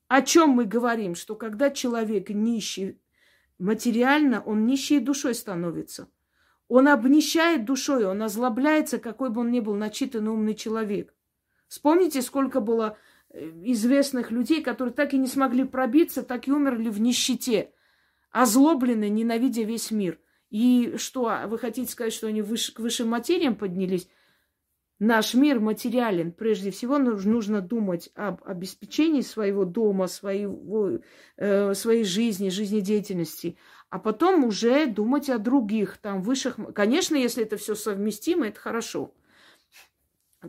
[0.07, 1.17] О чем мы говорим?
[1.17, 3.01] Что когда человек нищий
[3.59, 6.09] материально, он нищей душой становится.
[6.69, 11.13] Он обнищает душой, он озлобляется, какой бы он ни был начитанный умный человек.
[11.69, 12.97] Вспомните, сколько было
[13.31, 17.73] э, известных людей, которые так и не смогли пробиться, так и умерли в нищете,
[18.31, 20.19] озлоблены, ненавидя весь мир.
[20.51, 24.09] И что, а вы хотите сказать, что они выше, к высшим материям поднялись?
[25.01, 26.31] Наш мир материален.
[26.31, 31.01] Прежде всего нужно думать об обеспечении своего дома, своего,
[31.37, 33.57] э, своей жизни, жизнедеятельности,
[33.91, 36.57] а потом уже думать о других, там, высших.
[36.75, 39.13] Конечно, если это все совместимо, это хорошо.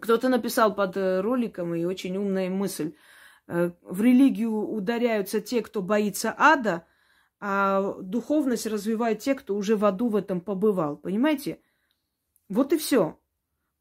[0.02, 2.96] Кто-то написал под э, роликом, и очень умная мысль.
[3.48, 6.86] Э, в религию ударяются те, кто боится ада,
[7.40, 10.98] а духовность развивают те, кто уже в аду в этом побывал.
[10.98, 11.60] Понимаете?
[12.50, 13.20] Вот и все.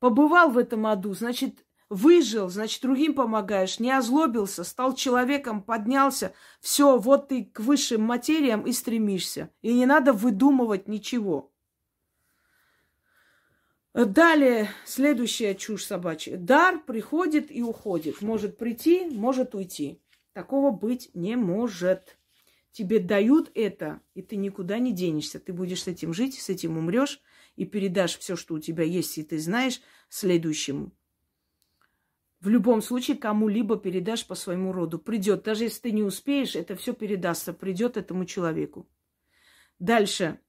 [0.01, 6.35] Побывал в этом аду, значит, выжил, значит, другим помогаешь, не озлобился, стал человеком, поднялся.
[6.61, 9.51] Все, вот ты к высшим материям и стремишься.
[9.63, 11.54] И не надо выдумывать ничего.
[13.95, 16.37] Далее, следующая чушь собачья.
[16.37, 18.23] Дар приходит и уходит.
[18.23, 20.03] Может прийти, может уйти.
[20.33, 22.19] Такого быть не может.
[22.73, 25.39] Тебе дают это, и ты никуда не денешься.
[25.39, 27.21] Ты будешь с этим жить, с этим умрешь
[27.55, 30.91] и передашь все, что у тебя есть, и ты знаешь, следующему.
[32.41, 34.99] В любом случае, кому-либо передашь по своему роду.
[34.99, 35.45] Придет.
[35.45, 37.53] Даже если ты не успеешь, это все передастся.
[37.53, 38.89] Придет этому человеку.
[39.79, 40.41] Дальше.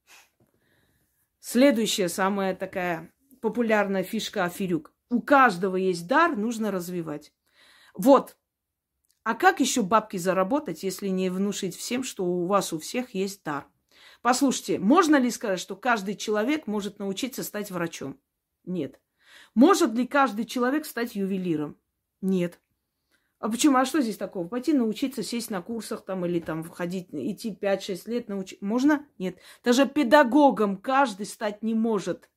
[1.40, 3.14] Следующая, самая такая
[3.46, 4.92] популярная фишка аферюк.
[5.12, 7.32] У каждого есть дар, нужно развивать.
[7.94, 8.38] Вот.
[9.22, 13.44] А как еще бабки заработать, если не внушить всем, что у вас у всех есть
[13.44, 13.68] дар?
[14.24, 18.20] Послушайте, можно ли сказать, что каждый человек может научиться стать врачом?
[18.64, 19.00] Нет.
[19.54, 21.78] Может ли каждый человек стать ювелиром?
[22.22, 22.60] Нет.
[23.38, 23.78] А почему?
[23.78, 24.48] А что здесь такого?
[24.48, 28.64] Пойти научиться сесть на курсах там или там входить, идти 5-6 лет научить.
[28.64, 29.06] Можно?
[29.20, 29.38] Нет.
[29.64, 32.28] Даже педагогом каждый стать не может.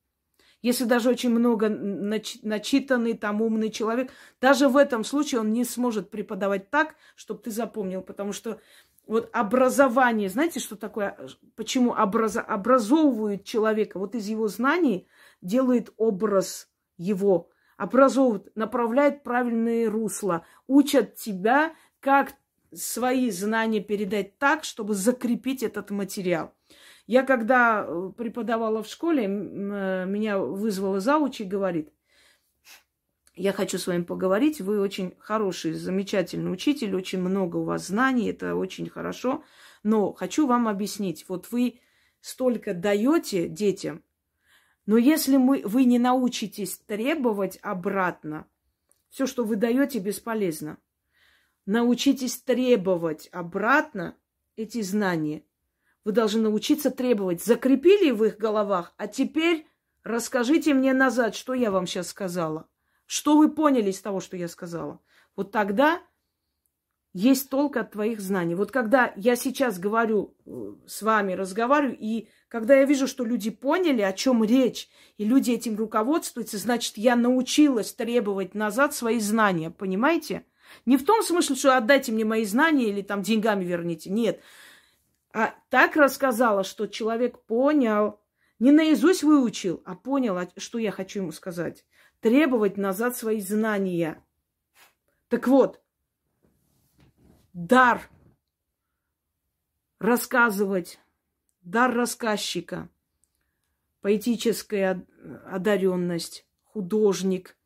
[0.61, 6.11] Если даже очень много начитанный, там умный человек, даже в этом случае он не сможет
[6.11, 8.61] преподавать так, чтобы ты запомнил, потому что
[9.07, 11.17] вот образование, знаете, что такое,
[11.57, 15.07] почему образа, образовывают человека, вот из его знаний
[15.41, 22.35] делает образ его, образовывают, направляют правильные русла, учат тебя, как
[22.75, 26.53] свои знания передать так, чтобы закрепить этот материал.
[27.09, 29.29] Я когда э, преподавала в школе, э,
[30.07, 31.91] меня вызвала зауч и говорит,
[33.35, 38.29] я хочу с вами поговорить, вы очень хороший, замечательный учитель, очень много у вас знаний,
[38.29, 39.43] это очень хорошо,
[39.83, 41.81] но хочу вам объяснить, вот вы
[42.21, 44.05] столько даете детям,
[44.85, 48.47] но если мы, вы не научитесь требовать обратно,
[49.09, 50.77] все, что вы даете, бесполезно.
[51.65, 54.15] Научитесь требовать обратно
[54.57, 55.43] эти знания.
[56.09, 57.45] Вы должны научиться требовать.
[57.45, 59.67] Закрепили в их головах, а теперь
[60.05, 62.67] расскажите мне назад, что я вам сейчас сказала.
[63.05, 65.01] Что вы поняли из того, что я сказала?
[65.37, 66.01] Вот тогда
[67.13, 68.55] есть толк от твоих знаний.
[68.55, 73.51] Вот когда я сейчас говорю э, с вами, разговариваю, и когда я вижу, что люди
[73.51, 74.89] поняли, о чем речь,
[75.19, 80.47] и люди этим руководствуются, значит, я научилась требовать назад свои знания, понимаете?
[80.87, 84.09] Не в том смысле, что отдайте мне мои знания или там деньгами верните.
[84.09, 84.41] Нет.
[85.39, 88.19] А так рассказала, что человек понял,
[88.59, 91.87] не наизусть выучил, а понял, что я хочу ему сказать.
[92.19, 94.21] Требовать назад свои знания.
[95.29, 95.81] Так вот,
[97.53, 98.11] дар
[100.01, 100.99] рассказывать,
[101.61, 102.89] дар рассказчика,
[104.01, 105.07] поэтическая
[105.47, 107.57] одаренность, художник,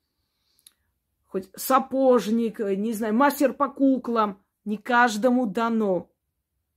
[1.25, 6.12] хоть сапожник, не знаю, мастер по куклам, не каждому дано.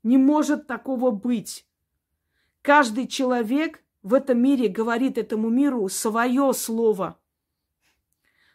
[0.06, 1.66] Не может такого быть.
[2.62, 7.18] Каждый человек в этом мире говорит этому миру свое слово.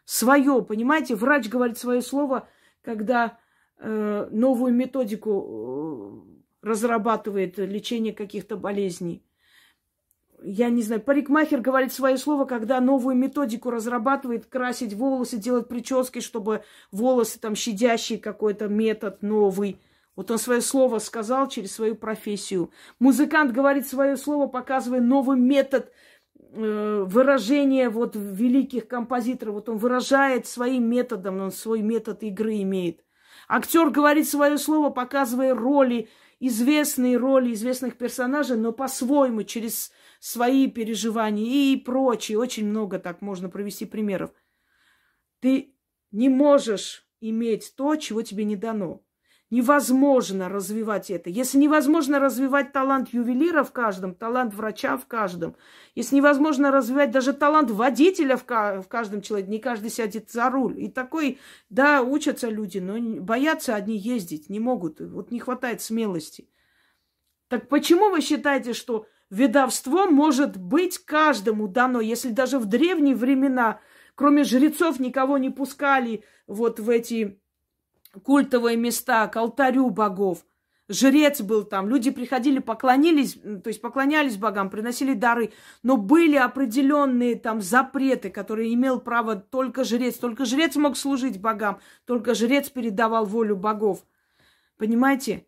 [0.05, 1.17] Свое, понимаете?
[1.17, 2.49] Врач говорит свое слово,
[2.83, 3.37] когда
[3.79, 6.23] э, новую методику
[6.63, 9.25] э, разрабатывает лечение каких-то болезней.
[10.45, 16.21] Я не знаю, парикмахер говорит свое слово, когда новую методику разрабатывает, красить волосы, делать прически,
[16.21, 19.81] чтобы волосы там щадящий какой-то метод новый–
[20.17, 22.71] вот он свое слово сказал через свою профессию.
[22.99, 25.93] Музыкант говорит свое слово, показывая новый метод
[26.39, 29.55] э, выражение вот великих композиторов.
[29.55, 33.05] Вот он выражает своим методом, он свой метод игры имеет.
[33.49, 36.09] Актер говорит свое слово, показывая роли,
[36.39, 42.39] известные роли известных персонажей, но по-своему, через свои переживания и прочее.
[42.39, 44.31] Очень много так можно провести примеров.
[45.41, 45.75] Ты
[46.13, 49.03] не можешь иметь то, чего тебе не дано.
[49.51, 51.29] Невозможно развивать это.
[51.29, 55.57] Если невозможно развивать талант ювелира в каждом, талант врача в каждом,
[55.97, 60.81] если невозможно развивать даже талант водителя в, каждом человеке, не каждый сядет за руль.
[60.81, 65.01] И такой, да, учатся люди, но боятся одни ездить, не могут.
[65.01, 66.49] Вот не хватает смелости.
[67.49, 73.81] Так почему вы считаете, что ведовство может быть каждому дано, если даже в древние времена,
[74.15, 77.41] кроме жрецов, никого не пускали вот в эти
[78.23, 80.45] культовые места, к алтарю богов.
[80.89, 85.53] Жрец был там, люди приходили, поклонились, то есть поклонялись богам, приносили дары,
[85.85, 90.17] но были определенные там запреты, которые имел право только жрец.
[90.17, 94.05] Только жрец мог служить богам, только жрец передавал волю богов.
[94.79, 95.47] Понимаете?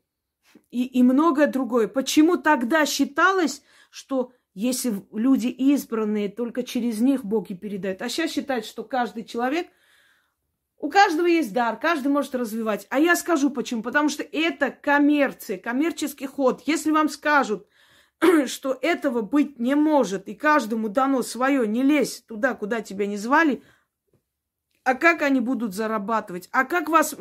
[0.70, 1.88] И, и многое другое.
[1.88, 8.00] Почему тогда считалось, что если люди избранные, только через них боги передают?
[8.00, 9.66] А сейчас считают, что каждый человек–
[10.82, 12.88] у каждого есть дар, каждый может развивать.
[12.90, 13.82] А я скажу почему.
[13.82, 16.60] Потому что это коммерция, коммерческий ход.
[16.66, 17.68] Если вам скажут,
[18.46, 23.16] что этого быть не может, и каждому дано свое, не лезь туда, куда тебя не
[23.16, 23.62] звали,
[24.84, 26.48] а как они будут зарабатывать?
[26.52, 27.14] А как вас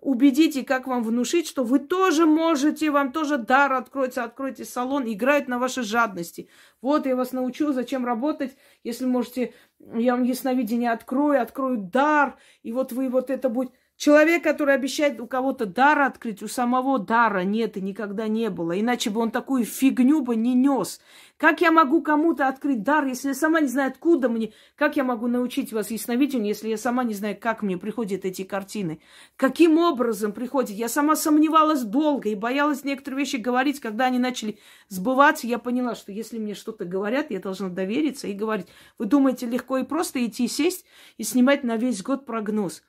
[0.00, 5.04] убедить и как вам внушить, что вы тоже можете, вам тоже дар откроется, откройте салон,
[5.06, 6.48] играют на вашей жадности.
[6.82, 9.54] Вот я вас научу, зачем работать, если можете,
[9.94, 13.72] я вам ясновидение открою, открою дар, и вот вы вот это будет...
[13.96, 18.78] Человек, который обещает у кого-то дар открыть, у самого дара нет и никогда не было.
[18.78, 21.00] Иначе бы он такую фигню бы не нес.
[21.38, 24.52] Как я могу кому-то открыть дар, если я сама не знаю, откуда мне?
[24.74, 28.44] Как я могу научить вас ясновидению, если я сама не знаю, как мне приходят эти
[28.44, 29.00] картины?
[29.36, 30.72] Каким образом приходят?
[30.72, 33.80] Я сама сомневалась долго и боялась некоторые вещи говорить.
[33.80, 38.34] Когда они начали сбываться, я поняла, что если мне что-то говорят, я должна довериться и
[38.34, 38.66] говорить.
[38.98, 40.84] Вы думаете, легко и просто идти, сесть
[41.16, 42.82] и снимать на весь год прогноз?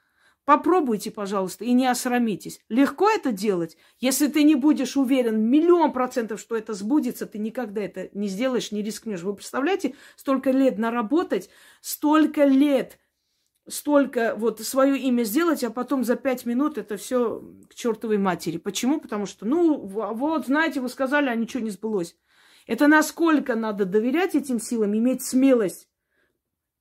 [0.48, 2.62] Попробуйте, пожалуйста, и не осрамитесь.
[2.70, 3.76] Легко это делать.
[4.00, 8.72] Если ты не будешь уверен миллион процентов, что это сбудется, ты никогда это не сделаешь,
[8.72, 9.24] не рискнешь.
[9.24, 11.50] Вы представляете, столько лет наработать,
[11.82, 12.98] столько лет,
[13.68, 18.56] столько вот свое имя сделать, а потом за пять минут это все к чертовой матери.
[18.56, 19.02] Почему?
[19.02, 22.16] Потому что, ну, вот, знаете, вы сказали, а ничего не сбылось.
[22.68, 25.90] Это насколько надо доверять этим силам, иметь смелость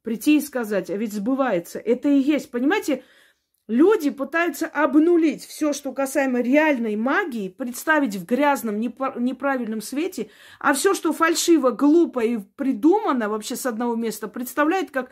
[0.02, 1.80] прийти и сказать, а ведь сбывается.
[1.80, 3.02] Это и есть, понимаете,
[3.68, 10.94] Люди пытаются обнулить все, что касаемо реальной магии, представить в грязном, неправильном свете, а все,
[10.94, 15.10] что фальшиво, глупо и придумано вообще с одного места, представляют как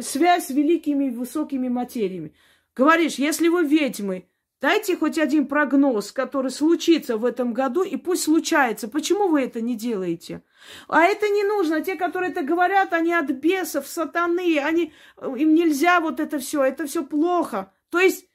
[0.00, 2.34] связь с великими высокими материями.
[2.74, 4.28] Говоришь, если вы ведьмы,
[4.60, 8.88] Дайте хоть один прогноз, который случится в этом году, и пусть случается.
[8.88, 10.42] Почему вы это не делаете?
[10.86, 11.80] А это не нужно.
[11.80, 14.92] Те, которые это говорят, они от бесов, сатаны, они,
[15.22, 17.72] им нельзя вот это все, это все плохо.
[17.88, 18.26] То есть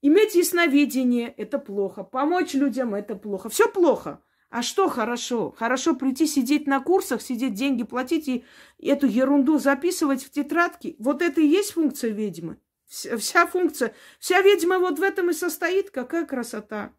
[0.00, 3.50] иметь ясновидение– это плохо, помочь людям– это плохо.
[3.50, 4.22] Все плохо.
[4.48, 5.50] А что хорошо?
[5.50, 8.44] Хорошо прийти сидеть на курсах, сидеть деньги платить и
[8.80, 10.96] эту ерунду записывать в тетрадки.
[10.98, 12.56] Вот это и есть функция ведьмы.
[12.94, 15.90] Вся функция, вся ведьма вот в этом и состоит.
[15.90, 16.92] Какая красота.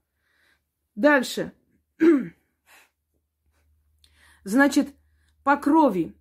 [0.95, 1.53] Дальше.
[4.43, 4.89] Значит,
[5.43, 6.15] по крови.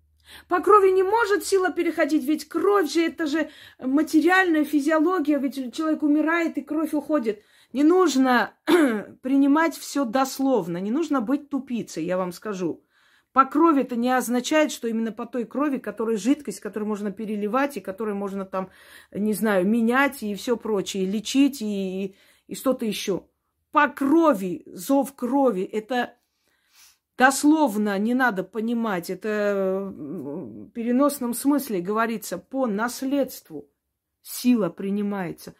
[0.47, 3.49] По крови не может сила переходить, ведь кровь же это же
[3.79, 7.43] материальная физиология, ведь человек умирает и кровь уходит.
[7.73, 8.53] Не нужно
[9.21, 12.84] принимать все дословно, не нужно быть тупицей, я вам скажу.
[13.35, 17.75] По крови это не означает, что именно по той крови, которая жидкость, которую можно переливать,
[17.75, 18.69] и которую можно там,
[19.11, 22.15] не знаю, менять и все прочее, лечить и,
[22.47, 23.25] и что-то еще.
[23.73, 26.13] По крови, зов крови, это
[27.17, 33.69] дословно не надо понимать, это в переносном смысле говорится по наследству.
[34.21, 35.55] Сила принимается.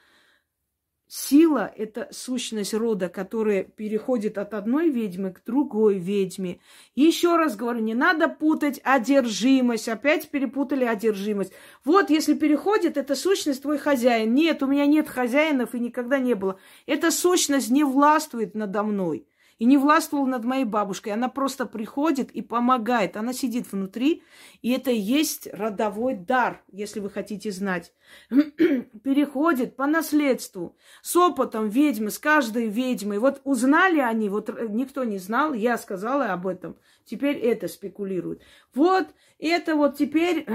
[1.08, 6.60] Сила– это сущность рода, которая переходит от одной ведьмы к другой ведьме.
[6.96, 9.88] Еще раз говорю, не надо путать одержимость.
[9.88, 11.54] Опять перепутали одержимость.
[11.84, 14.34] Вот, если переходит, это сущность твой хозяин.
[14.34, 16.60] Нет, у меня нет хозяинов и никогда не было.
[16.88, 19.28] Эта сущность не властвует надо мной.
[19.58, 21.14] И не властвовал над моей бабушкой.
[21.14, 23.18] Она просто приходит и помогает.
[23.18, 24.24] Она сидит внутри,
[24.62, 27.94] и это есть родовой дар, если вы хотите знать.
[28.30, 33.20] Переходит по наследству, с опытом ведьмы, с каждой ведьмой.
[33.20, 36.78] Вот узнали они, вот никто не знал, я сказала об этом.
[37.06, 38.42] Теперь это спекулируют.
[38.74, 39.08] Вот
[39.40, 40.46] это вот теперь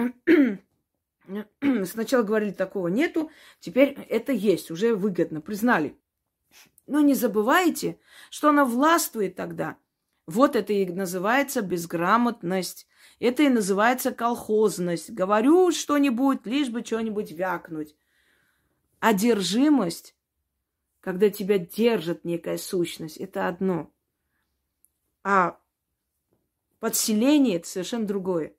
[1.85, 3.31] Сначала говорили, такого нету,
[3.61, 5.97] теперь это есть, уже выгодно, признали.
[6.91, 9.77] Но не забывайте, что она властвует тогда.
[10.27, 12.89] Вот это и называется безграмотность.
[13.21, 15.13] Это и называется колхозность.
[15.13, 17.95] Говорю что-нибудь, лишь бы что-нибудь вякнуть.
[18.99, 20.17] Одержимость,
[20.99, 23.89] когда тебя держит некая сущность, это одно.
[25.23, 25.61] А
[26.81, 28.53] подселение– это совершенно другое.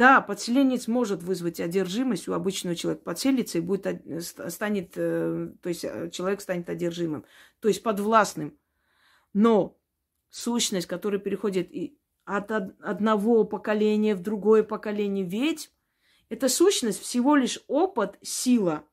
[0.00, 3.04] Да, подселенец может вызвать одержимость у обычного человека.
[3.04, 7.26] Подселится и будет, станет, э, то есть э, человек станет одержимым,
[7.60, 8.58] то есть подвластным.
[9.34, 9.78] Но
[10.30, 11.70] сущность, которая переходит
[12.24, 15.68] от одного поколения в другое поколение ведьм,
[16.30, 18.84] это сущность всего лишь опыт, сила.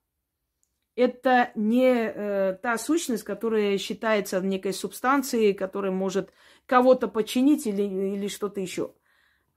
[0.97, 6.34] Это не э, та сущность, которая считается некой субстанцией, которая может
[6.66, 8.93] кого-то починить или, или что-то еще.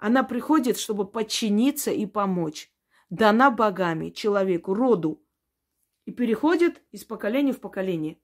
[0.00, 2.72] Она приходит, чтобы подчиниться и помочь.
[3.10, 5.22] Дана богами человеку, роду.
[6.06, 8.18] И переходит из поколения в поколение.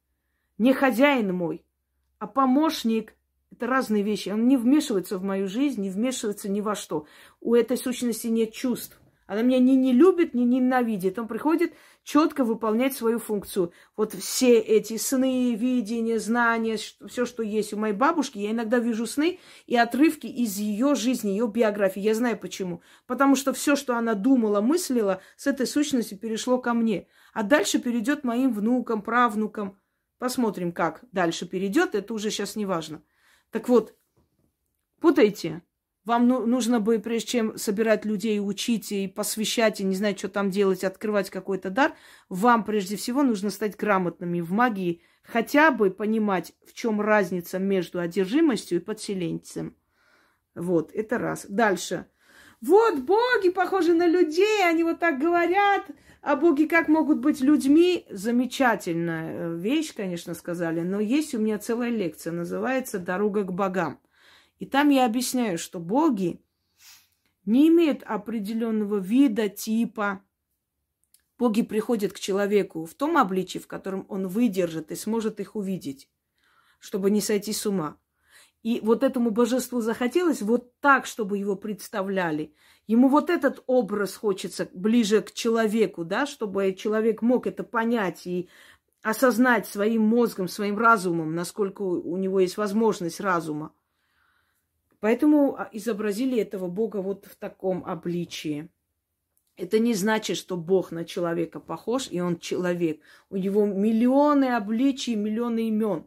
[0.56, 1.64] Не хозяин мой,
[2.18, 3.14] а помощник.
[3.52, 4.30] Это разные вещи.
[4.30, 7.06] Он не вмешивается в мою жизнь, не вмешивается ни во что.
[7.40, 8.98] У этой сущности нет чувств.
[9.26, 11.18] Она меня ни не любит, ни ненавидит.
[11.18, 11.74] Он приходит
[12.06, 13.72] четко выполнять свою функцию.
[13.96, 19.06] Вот все эти сны, видения, знания, все, что есть у моей бабушки, я иногда вижу
[19.06, 22.00] сны и отрывки из ее жизни, ее биографии.
[22.00, 22.80] Я знаю почему.
[23.08, 27.08] Потому что все, что она думала, мыслила, с этой сущностью перешло ко мне.
[27.34, 29.76] А дальше перейдет моим внукам, правнукам.
[30.18, 31.96] Посмотрим, как дальше перейдет.
[31.96, 33.02] Это уже сейчас не важно.
[33.50, 33.96] Так вот,
[35.00, 35.65] путайте.
[36.06, 40.28] Вам ну, нужно бы, прежде чем собирать людей, учить и посвящать, и не знать, что
[40.28, 41.94] там делать, открывать какой-то дар,
[42.28, 47.98] вам прежде всего нужно стать грамотными в магии, хотя бы понимать, в чем разница между
[47.98, 49.76] одержимостью и подселенцем.
[50.54, 51.44] Вот, это раз.
[51.48, 52.06] Дальше.
[52.60, 55.86] Вот боги похожи на людей, они вот так говорят,
[56.22, 58.06] а боги как могут быть людьми?
[58.10, 63.98] Замечательная э, вещь, конечно, сказали, но есть у меня целая лекция, называется «Дорога к богам».
[64.58, 66.40] И там я объясняю, что боги
[67.44, 70.22] не имеют определенного вида, типа.
[71.38, 76.08] Боги приходят к человеку в том обличии, в котором он выдержит и сможет их увидеть,
[76.78, 77.98] чтобы не сойти с ума.
[78.62, 82.52] И вот этому божеству захотелось вот так, чтобы его представляли.
[82.88, 88.48] Ему вот этот образ хочется ближе к человеку, да, чтобы человек мог это понять и
[89.02, 93.72] осознать своим мозгом, своим разумом, насколько у него есть возможность разума.
[95.00, 98.68] Поэтому а, изобразили этого Бога вот в таком обличии.
[99.56, 103.00] Это не значит, что Бог на человека похож, и он человек.
[103.30, 106.06] У него миллионы обличий, миллионы имен.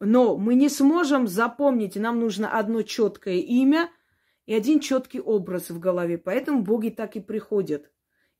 [0.00, 3.90] Но мы не сможем запомнить, нам нужно одно четкое имя
[4.46, 6.18] и один четкий образ в голове.
[6.18, 7.90] Поэтому боги так и приходят.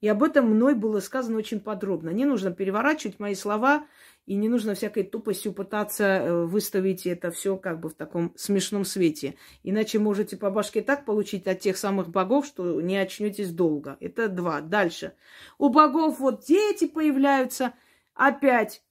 [0.00, 2.10] И об этом мной было сказано очень подробно.
[2.10, 3.86] Не нужно переворачивать мои слова
[4.26, 8.84] и не нужно всякой тупостью пытаться э, выставить это все как бы в таком смешном
[8.84, 9.34] свете.
[9.62, 13.96] Иначе можете по башке так получить от тех самых богов, что не очнетесь долго.
[14.00, 14.60] Это два.
[14.60, 15.14] Дальше.
[15.58, 17.74] У богов вот дети появляются.
[18.14, 18.82] Опять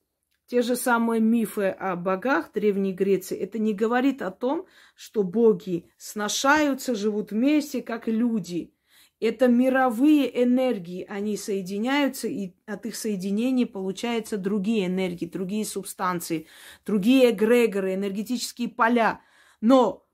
[0.49, 3.37] те же самые мифы о богах Древней Греции.
[3.37, 8.73] Это не говорит о том, что боги сношаются, живут вместе, как люди.
[9.19, 16.47] Это мировые энергии, они соединяются, и от их соединения получаются другие энергии, другие субстанции,
[16.85, 19.21] другие эгрегоры, энергетические поля.
[19.59, 20.05] Но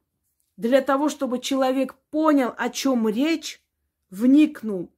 [0.58, 3.62] для того, чтобы человек понял, о чем речь,
[4.10, 4.92] вникнул,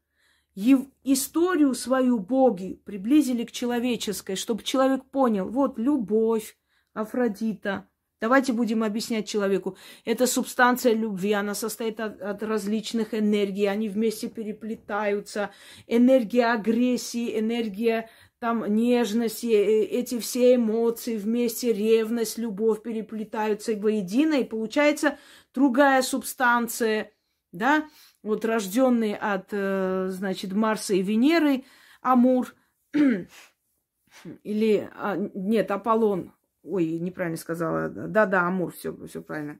[1.03, 6.57] историю свою боги приблизили к человеческой, чтобы человек понял, вот любовь,
[6.93, 7.87] Афродита,
[8.19, 9.77] Давайте будем объяснять человеку.
[10.03, 15.51] Это субстанция любви, она состоит от, от различных энергий, они вместе переплетаются.
[15.85, 24.43] Энергия агрессии, энергия там нежности, э, эти все эмоции вместе, ревность, любовь переплетаются воедино, и
[24.43, 25.17] получается
[25.53, 27.11] другая субстанция,
[27.51, 27.87] да,
[28.23, 31.65] вот рожденный от, э, значит, Марса и Венеры,
[32.01, 32.55] Амур,
[34.43, 36.33] или, а, нет, Аполлон,
[36.67, 37.89] Ой, неправильно сказала.
[37.89, 39.59] Да-да, Амур, все, все правильно.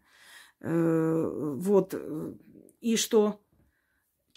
[0.60, 1.96] Э, вот.
[2.82, 3.40] И что?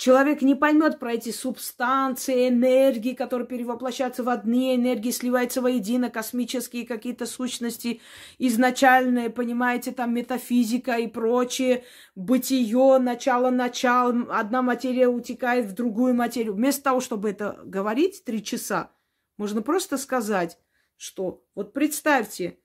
[0.00, 6.86] Человек не поймет про эти субстанции, энергии, которые перевоплощаются в одни энергии, сливаются воедино, космические
[6.86, 8.00] какие-то сущности,
[8.38, 11.84] изначальные, понимаете, там метафизика и прочее,
[12.14, 16.54] бытие, начало-начало, одна материя утекает в другую материю.
[16.54, 18.92] Вместо того, чтобы это говорить три часа,
[19.36, 20.58] можно просто сказать,
[21.00, 22.58] что вот представьте,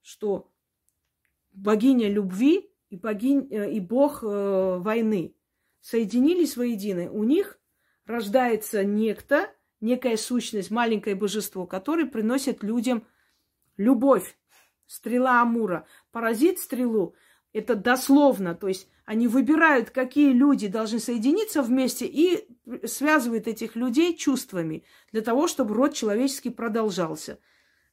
[0.00, 0.50] что
[1.52, 5.36] богиня любви и, богинь, э, и бог э, войны–
[5.84, 7.58] соединились воедино, у них
[8.06, 9.50] рождается некто,
[9.82, 13.06] некая сущность, маленькое божество, которое приносит людям
[13.76, 14.38] любовь.
[14.86, 15.86] Стрела Амура.
[16.10, 17.14] Поразит стрелу.
[17.52, 18.54] Это дословно.
[18.54, 22.48] То есть они выбирают, какие люди должны соединиться вместе и
[22.86, 27.38] связывают этих людей чувствами для того, чтобы род человеческий продолжался.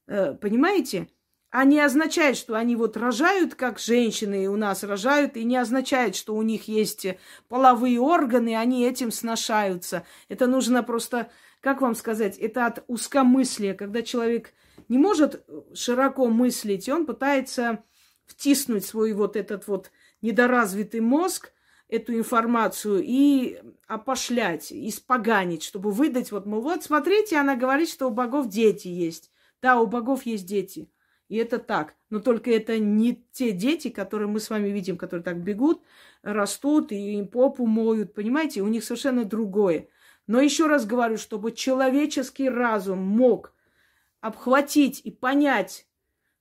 [0.07, 1.07] Э, понимаете?
[1.51, 6.15] а не означает, что они вот рожают, как женщины у нас рожают, и не означает,
[6.15, 7.05] что у них есть
[7.49, 10.05] половые органы, они этим сношаются.
[10.29, 11.29] Это нужно просто,
[11.59, 14.53] как вам сказать, это от узкомыслия, когда человек
[14.87, 17.83] не может широко мыслить, и он пытается
[18.25, 19.91] втиснуть свой вот этот вот
[20.21, 21.51] недоразвитый мозг,
[21.89, 28.11] эту информацию и опошлять, испоганить, чтобы выдать, вот, мол, вот, смотрите, она говорит, что у
[28.11, 29.30] богов дети есть.
[29.61, 30.89] Да, у богов есть дети–
[31.31, 31.95] и это так.
[32.09, 35.81] Но только это не те дети, которые мы с вами видим, которые так бегут,
[36.23, 38.13] растут и им попу моют.
[38.13, 39.87] Понимаете, у них совершенно другое.
[40.27, 43.53] Но еще раз говорю, чтобы человеческий разум мог
[44.19, 45.87] обхватить и понять,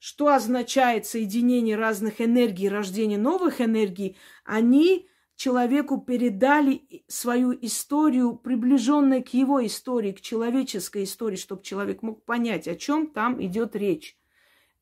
[0.00, 5.08] что означает соединение разных энергий, рождение новых энергий, они
[5.40, 12.68] человеку передали свою историю, приближенную к его истории, к человеческой истории, чтобы человек мог понять,
[12.68, 14.18] о чем там идет речь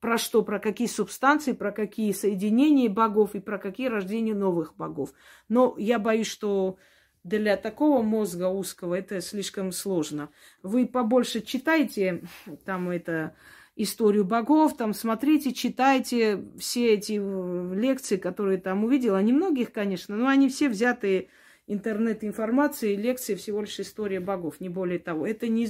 [0.01, 5.12] про что, про какие субстанции, про какие соединения богов и про какие рождения новых богов.
[5.48, 6.76] Но я боюсь, что
[7.22, 10.28] для такого мозга узкого это слишком сложно.
[10.64, 12.24] Вы побольше читайте
[12.64, 13.36] там это
[13.78, 19.18] историю богов, там смотрите, читайте все эти э, лекции, которые там увидела.
[19.18, 21.28] Они многих, конечно, но они все взятые
[21.68, 25.28] интернет-информации, лекции всего лишь история богов, не более того.
[25.28, 25.68] Это не,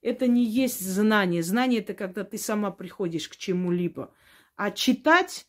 [0.00, 1.42] это не есть знание.
[1.42, 4.14] Знание это когда ты сама приходишь к чему-либо.
[4.56, 5.46] А читать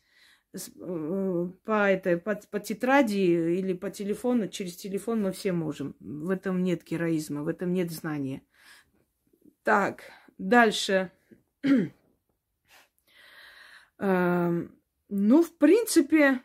[0.52, 5.96] э, по, этой, по, по тетради или по телефону, через телефон мы все можем.
[5.98, 8.42] В этом нет героизма, в этом нет знания.
[9.62, 10.02] Так,
[10.36, 11.10] дальше.
[14.02, 14.76] Эм,
[15.08, 16.42] ну, в принципе,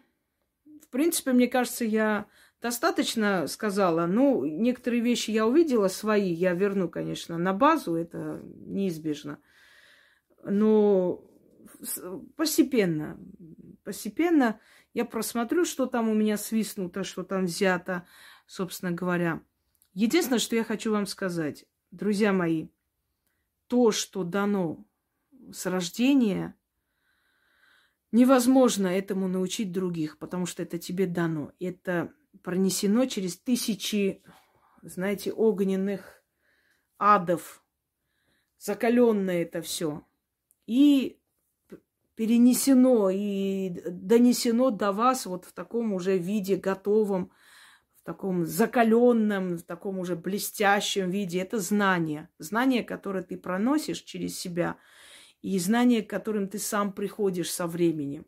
[0.84, 2.28] в принципе, мне кажется, я
[2.62, 4.06] достаточно сказала.
[4.06, 9.40] Ну, некоторые вещи я увидела свои, я верну, конечно, на базу, это неизбежно.
[10.44, 11.28] Но
[12.36, 13.20] постепенно,
[13.84, 14.60] постепенно
[14.94, 18.06] я просмотрю, что там у меня свистнуто, что там взято,
[18.46, 19.42] собственно говоря.
[19.96, 22.68] Единственное, что я хочу вам сказать, друзья мои,
[23.66, 24.86] то, что дано
[25.52, 26.57] с рождения,
[28.12, 31.52] невозможно этому научить других, потому что это тебе дано.
[31.60, 32.14] Это
[32.44, 34.24] пронесено через тысячи,
[34.82, 36.24] знаете, огненных
[36.98, 37.64] адов,
[38.60, 40.06] закаленное это все.
[40.66, 41.20] И
[42.16, 47.32] перенесено и донесено до вас вот в таком уже виде готовом,
[47.96, 51.40] в таком закаленном, в таком уже блестящем виде.
[51.40, 52.30] Это знание.
[52.40, 54.78] Знание, которое ты проносишь через себя,
[55.42, 58.26] и знание, к которым ты сам приходишь со временем.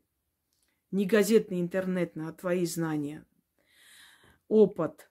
[0.91, 3.25] Не газетный интернет, а твои знания
[4.49, 5.09] опыт.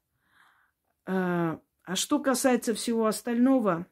[1.07, 3.87] А, а что касается всего остального,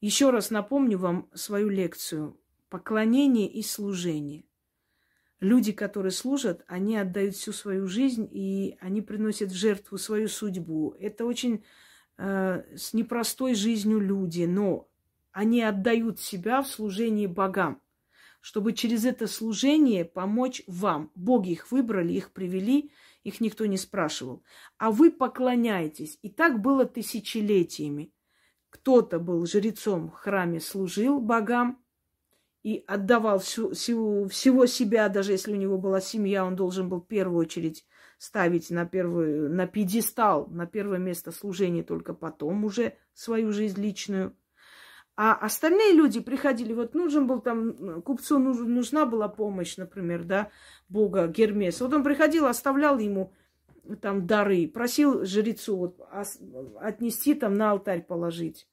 [0.00, 4.44] еще раз напомню вам свою лекцию «Поклонение и служение».
[5.40, 10.96] Люди, которые служат, они отдают всю свою жизнь, и они приносят в жертву свою судьбу.
[10.98, 11.64] Это очень
[12.16, 14.88] э, с непростой жизнью люди, но
[15.34, 17.82] они отдают себя в служении богам,
[18.40, 21.10] чтобы через это служение помочь вам.
[21.14, 22.90] Боги их выбрали, их привели–
[23.24, 24.44] их никто не спрашивал.
[24.78, 26.18] А вы поклоняетесь.
[26.22, 28.12] И так было тысячелетиями.
[28.70, 31.82] Кто-то был жрецом в храме, служил богам
[32.62, 37.00] и отдавал всю, всю, всего себя, даже если у него была семья, он должен был
[37.00, 37.86] в первую очередь
[38.18, 44.36] ставить на, первую, на пьедестал, на первое место служения, только потом уже свою жизнь личную–
[45.16, 50.50] а остальные люди приходили, вот нужен был там, купцу нужна была помощь, например, да,
[50.88, 51.80] бога Гермес.
[51.80, 53.32] Вот он приходил, оставлял ему
[54.00, 56.00] там дары, просил жрецу вот,
[56.80, 58.66] отнести там на алтарь положить.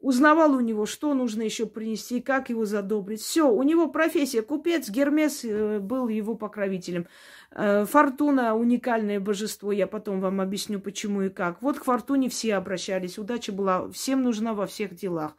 [0.00, 3.20] Узнавал у него, что нужно еще принести, как его задобрить.
[3.20, 7.06] Все, у него профессия купец, Гермес э, был его покровителем.
[7.50, 11.62] Э, Фортуна уникальное божество, я потом вам объясню, почему и как.
[11.62, 15.36] Вот к Фортуне все обращались, удача была всем нужна во всех делах.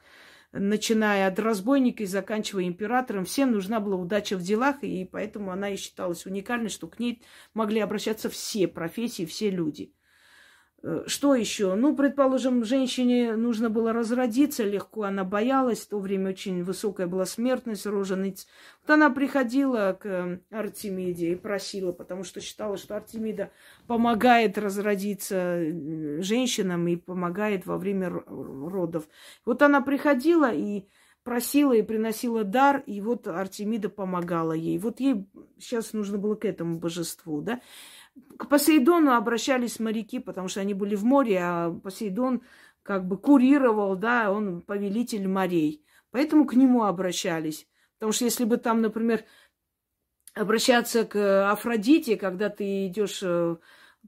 [0.54, 5.70] Начиная от разбойника и заканчивая императором, всем нужна была удача в делах, и поэтому она
[5.70, 7.24] и считалась уникальной, что к ней
[7.54, 9.94] могли обращаться все профессии, все люди.
[10.84, 11.76] Э, что еще?
[11.76, 17.26] Ну, предположим, женщине нужно было разродиться легко, она боялась, в то время очень высокая была
[17.26, 18.48] смертность рожениц.
[18.82, 23.52] Вот она приходила к Артемиде и просила, потому что считала, что Артемида
[23.88, 29.08] помогает разродиться э, женщинам и помогает во время родов.
[29.46, 30.88] Вот она приходила и
[31.24, 34.80] просила и приносила дар, и вот Артемида помогала ей.
[34.80, 35.28] Вот ей
[35.60, 37.62] сейчас нужно было к этому божеству, да.
[38.38, 42.42] К Посейдону обращались моряки, потому что они были в море, а Посейдон
[42.84, 45.86] как бы курировал, да, он повелитель морей.
[46.12, 47.68] Поэтому к нему обращались.
[47.98, 49.24] Потому что если бы там, например,
[50.34, 53.58] обращаться к Афродите, когда ты идешь э,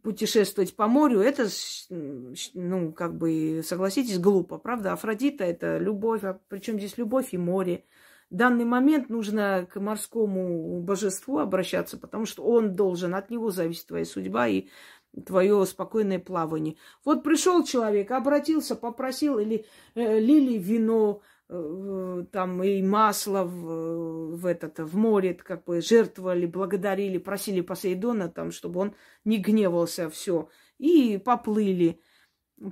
[0.01, 1.47] путешествовать по морю, это,
[1.89, 4.93] ну, как бы, согласитесь, глупо, правда?
[4.93, 7.85] Афродита– это любовь, а причем здесь любовь и море
[8.35, 14.05] данный момент нужно к морскому божеству обращаться, потому что он должен, от него зависит твоя
[14.05, 14.67] судьба и
[15.25, 16.75] твое спокойное плавание.
[17.05, 19.65] Вот пришел человек, обратился, попросил, или
[19.95, 26.45] э, лили вино, э, там и масло в, в этот в море, как бы жертвовали,
[26.45, 30.49] благодарили, просили Посейдона, там, чтобы он не гневался, все,
[30.79, 31.99] и поплыли.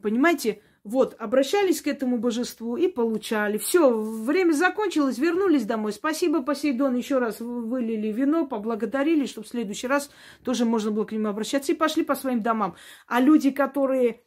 [0.01, 3.57] Понимаете, вот, обращались к этому божеству и получали.
[3.59, 5.93] Все, время закончилось, вернулись домой.
[5.93, 10.09] Спасибо, Посейдон, еще раз вылили вино, поблагодарили, чтобы в следующий раз
[10.43, 12.75] тоже можно было к нему обращаться и пошли по своим домам.
[13.07, 14.23] А люди, которые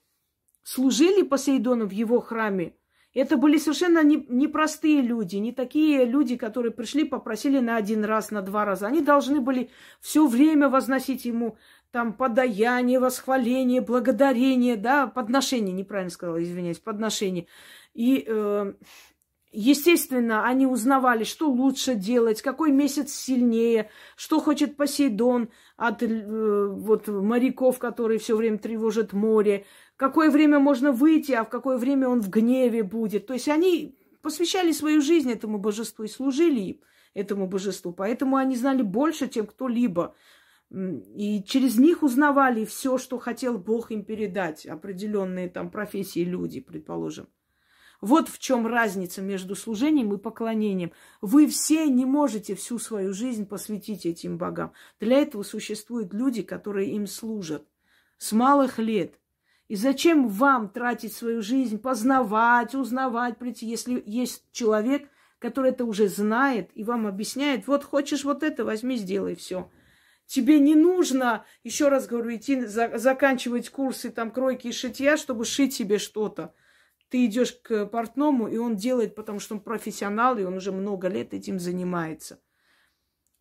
[0.63, 2.77] служили Посейдону в его храме,
[3.15, 8.33] это были совершенно непростые не люди, не такие люди, которые пришли, попросили на один раз,
[8.33, 8.89] на два раза.
[8.89, 9.71] Они должны были
[10.01, 11.57] все время возносить ему
[11.93, 17.47] там подаяние, восхваление, благодарение, да, подношение, неправильно сказала, извиняюсь, подношение.
[17.95, 18.73] И, э,
[19.53, 27.07] естественно, они узнавали, что лучше делать, какой месяц сильнее, что хочет Посейдон от э, вот
[27.07, 29.65] моряков, которые все время тревожат море,
[29.97, 33.27] какое время можно выйти, а в какое время он в гневе будет.
[33.27, 36.81] То есть они посвящали свою жизнь этому божеству и служили
[37.13, 37.93] этому божеству.
[37.93, 40.15] Поэтому они знали больше, чем кто-либо.
[40.71, 47.29] И через них узнавали все, что хотел Бог им передать, определенные там профессии люди, предположим.
[48.01, 50.93] Вот в чем разница между служением и поклонением.
[51.21, 54.73] Вы все не можете всю свою жизнь посвятить этим богам.
[55.01, 57.67] Для этого существуют люди, которые им служат
[58.19, 59.19] с малых лет.
[59.69, 65.09] И зачем вам тратить свою жизнь, познавать, узнавать, прийти, если есть человек,
[65.39, 69.71] который это уже знает и вам объясняет, вот хочешь вот это, возьми, сделай все.
[70.27, 75.45] Тебе не нужно, еще раз говорю, идти за, заканчивать курсы там кройки и шитья, чтобы
[75.45, 76.55] шить себе что-то.
[77.11, 81.09] Ты идешь к портному, и он делает, потому что он профессионал, и он уже много
[81.09, 82.41] лет этим занимается.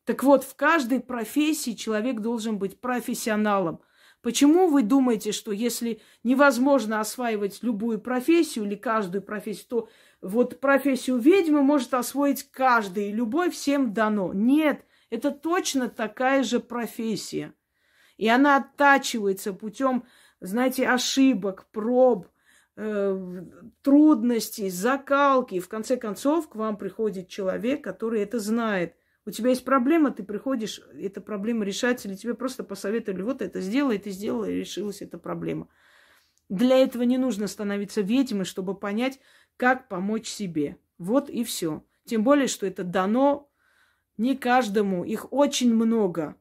[0.03, 3.81] Так вот, в каждой профессии человек должен быть профессионалом.
[4.23, 9.89] Почему вы думаете, что если невозможно осваивать любую профессию или каждую профессию, то
[10.21, 14.31] вот профессию ведьмы может освоить каждый, и любовь всем дано?
[14.33, 17.53] Нет, это точно такая же профессия.
[18.15, 20.05] И она оттачивается путем,
[20.39, 22.27] знаете, ошибок, проб,
[22.77, 23.43] э,
[23.81, 25.55] трудностей, закалки.
[25.55, 28.95] И в конце концов к вам приходит человек, который это знает.
[29.25, 33.61] У тебя есть проблема, ты приходишь, эта проблема решается, или тебе просто посоветовали, вот это
[33.61, 35.69] сделай, ты сделала, и решилась эта проблема.
[36.49, 39.19] Для этого не нужно становиться ведьмой, чтобы понять,
[39.55, 40.77] как помочь себе.
[40.97, 41.83] Вот и все.
[42.05, 43.49] Тем более, что это дано
[44.17, 46.35] не каждому, их очень много.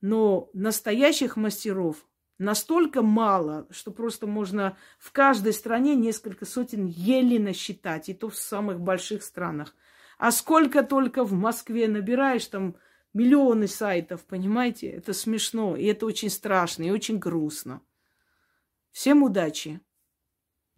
[0.00, 2.06] Но настоящих мастеров
[2.38, 8.36] настолько мало, что просто можно в каждой стране несколько сотен еле насчитать, и то в
[8.36, 9.74] самых больших странах.
[10.24, 12.76] А сколько только в Москве набираешь там
[13.12, 14.88] миллионы сайтов, понимаете?
[14.88, 17.82] Это смешно, и это очень страшно, и очень грустно.
[18.90, 19.82] Всем удачи!